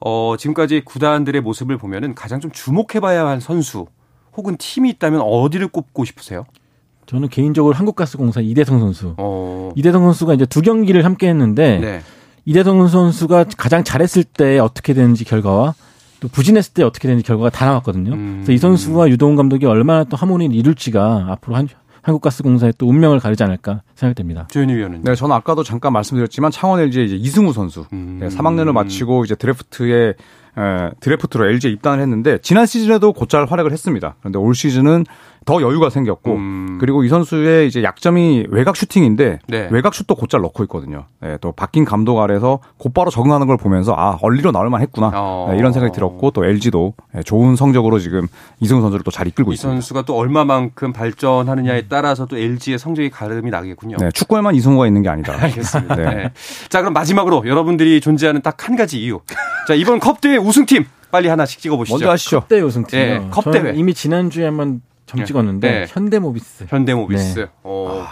어, 0.00 0.34
지금까지 0.38 0.82
구단들의 0.84 1.40
모습을 1.42 1.76
보면은 1.76 2.14
가장 2.14 2.40
좀 2.40 2.50
주목해봐야 2.50 3.26
할 3.26 3.40
선수 3.40 3.86
혹은 4.36 4.56
팀이 4.56 4.90
있다면 4.90 5.20
어디를 5.20 5.68
꼽고 5.68 6.04
싶으세요? 6.04 6.44
저는 7.06 7.28
개인적으로 7.28 7.74
한국가스공사 7.74 8.40
이대성 8.40 8.80
선수. 8.80 9.14
어, 9.18 9.72
이대성 9.76 10.02
선수가 10.04 10.34
이제 10.34 10.46
두 10.46 10.62
경기를 10.62 11.04
함께 11.04 11.28
했는데 11.28 11.78
네. 11.78 12.02
이대성 12.46 12.88
선수가 12.88 13.44
가장 13.56 13.84
잘했을 13.84 14.24
때 14.24 14.58
어떻게 14.58 14.94
되는지 14.94 15.24
결과와 15.24 15.74
또 16.20 16.28
부진했을 16.28 16.72
때 16.72 16.82
어떻게 16.82 17.08
되는지 17.08 17.26
결과가 17.26 17.50
다 17.50 17.66
나왔거든요. 17.66 18.12
음. 18.14 18.32
그래서 18.36 18.52
이 18.52 18.58
선수와 18.58 19.08
유동훈 19.10 19.36
감독이 19.36 19.66
얼마나 19.66 20.04
또 20.04 20.16
하모니를 20.16 20.56
이룰지가 20.56 21.26
앞으로 21.28 21.56
한, 21.56 21.68
한국가스공사의 22.04 22.74
또 22.78 22.86
운명을 22.88 23.18
가리지 23.18 23.42
않을까 23.42 23.82
생각됩니다. 23.94 24.46
조현희 24.50 24.74
위원은. 24.74 25.02
네, 25.02 25.14
저는 25.14 25.34
아까도 25.34 25.62
잠깐 25.62 25.92
말씀드렸지만 25.94 26.50
창원 26.50 26.80
LG의 26.80 27.06
이제 27.06 27.16
이승우 27.16 27.52
선수 27.52 27.86
음. 27.92 28.18
네, 28.20 28.28
3학년을 28.28 28.72
마치고 28.72 29.24
이제 29.24 29.34
드래프트에 29.34 30.08
에, 30.56 30.90
드래프트로 31.00 31.48
LG에 31.48 31.70
입단을 31.72 32.00
했는데 32.00 32.38
지난 32.42 32.66
시즌에도 32.66 33.12
곧잘 33.12 33.46
활약을 33.46 33.72
했습니다. 33.72 34.14
그런데 34.20 34.38
올 34.38 34.54
시즌은 34.54 35.04
더 35.44 35.60
여유가 35.62 35.90
생겼고 35.90 36.32
음. 36.34 36.78
그리고 36.80 37.04
이 37.04 37.08
선수의 37.08 37.66
이제 37.68 37.82
약점이 37.82 38.46
외곽 38.50 38.76
슈팅인데 38.76 39.38
네. 39.48 39.68
외곽 39.70 39.94
슛도 39.94 40.14
곧잘 40.14 40.40
넣고 40.40 40.62
있거든요. 40.64 41.04
네, 41.20 41.36
또 41.40 41.52
바뀐 41.52 41.84
감독 41.84 42.20
아래서 42.20 42.60
곧바로 42.78 43.10
적응하는 43.10 43.46
걸 43.46 43.56
보면서 43.56 43.94
아 43.96 44.18
얼리로 44.22 44.50
나올만 44.52 44.80
했구나 44.82 45.10
어. 45.14 45.48
네, 45.50 45.58
이런 45.58 45.72
생각이 45.72 45.92
들었고 45.94 46.30
또 46.32 46.44
LG도 46.44 46.94
좋은 47.24 47.56
성적으로 47.56 47.98
지금 47.98 48.26
이승우 48.60 48.80
선수를 48.80 49.02
또 49.04 49.10
잘 49.10 49.26
이끌고 49.28 49.52
이 49.52 49.54
있습니다. 49.54 49.74
선수가 49.74 50.02
또 50.02 50.16
얼마만큼 50.16 50.92
발전하느냐에 50.92 51.84
따라서 51.88 52.26
또 52.26 52.36
LG의 52.36 52.78
성적이 52.78 53.10
가름이 53.10 53.50
나겠군요. 53.50 53.96
네, 53.98 54.10
축구에만 54.12 54.54
이승우가 54.54 54.86
있는 54.86 55.02
게 55.02 55.08
아니다. 55.08 55.34
알겠습니다. 55.40 55.94
네. 55.96 56.04
네. 56.14 56.32
자, 56.68 56.80
그럼 56.80 56.92
마지막으로 56.94 57.44
여러분들이 57.46 58.00
존재하는 58.00 58.40
딱 58.42 58.54
한 58.64 58.76
가지 58.76 58.98
이유. 59.02 59.20
자, 59.68 59.74
이번 59.74 60.00
컵 60.00 60.20
대회 60.22 60.36
우승팀 60.38 60.86
빨리 61.10 61.28
하나씩 61.28 61.60
찍어보시죠. 61.60 61.94
먼저 61.94 62.10
하시죠. 62.10 62.40
컵대회 62.40 62.60
우승팀이요. 62.62 63.06
네, 63.18 63.28
컵대회. 63.30 63.72
이미 63.76 63.92
지난주에 63.92 64.46
한번 64.46 64.80
점 65.14 65.20
네. 65.20 65.24
찍었는데 65.24 65.70
네. 65.70 65.86
현대모비스. 65.88 66.66
현대모비스. 66.68 67.38
네. 67.40 67.46
어. 67.62 68.06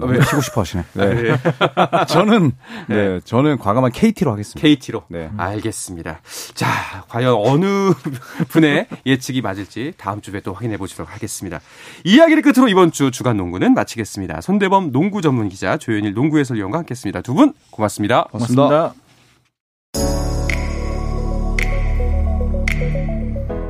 너무 0.00 0.14
치고 0.24 0.40
싶어 0.42 0.60
하시네. 0.60 0.84
네. 0.94 1.06
네. 1.22 1.36
저는 2.06 2.52
네, 2.88 3.18
저는 3.24 3.58
과감한 3.58 3.90
KT로 3.90 4.30
하겠습니다. 4.30 4.60
KT로. 4.60 5.02
네. 5.08 5.28
알겠습니다. 5.36 6.20
자, 6.54 6.68
과연 7.08 7.34
어느 7.36 7.92
분의 8.48 8.86
예측이 9.06 9.42
맞을지 9.42 9.94
다음 9.96 10.20
주에 10.20 10.38
또 10.38 10.52
확인해 10.54 10.76
보도록 10.76 11.12
하겠습니다. 11.12 11.58
이야기를 12.04 12.42
끝으로 12.42 12.68
이번 12.68 12.92
주 12.92 13.10
주간 13.10 13.36
농구는 13.36 13.74
마치겠습니다. 13.74 14.40
손대범 14.40 14.92
농구 14.92 15.20
전문 15.20 15.48
기자 15.48 15.76
조현일 15.78 16.14
농구 16.14 16.38
해설위원과 16.38 16.78
함께했습니다. 16.78 17.22
두 17.22 17.34
분 17.34 17.52
고맙습니다. 17.70 18.24
고맙습니다. 18.30 19.07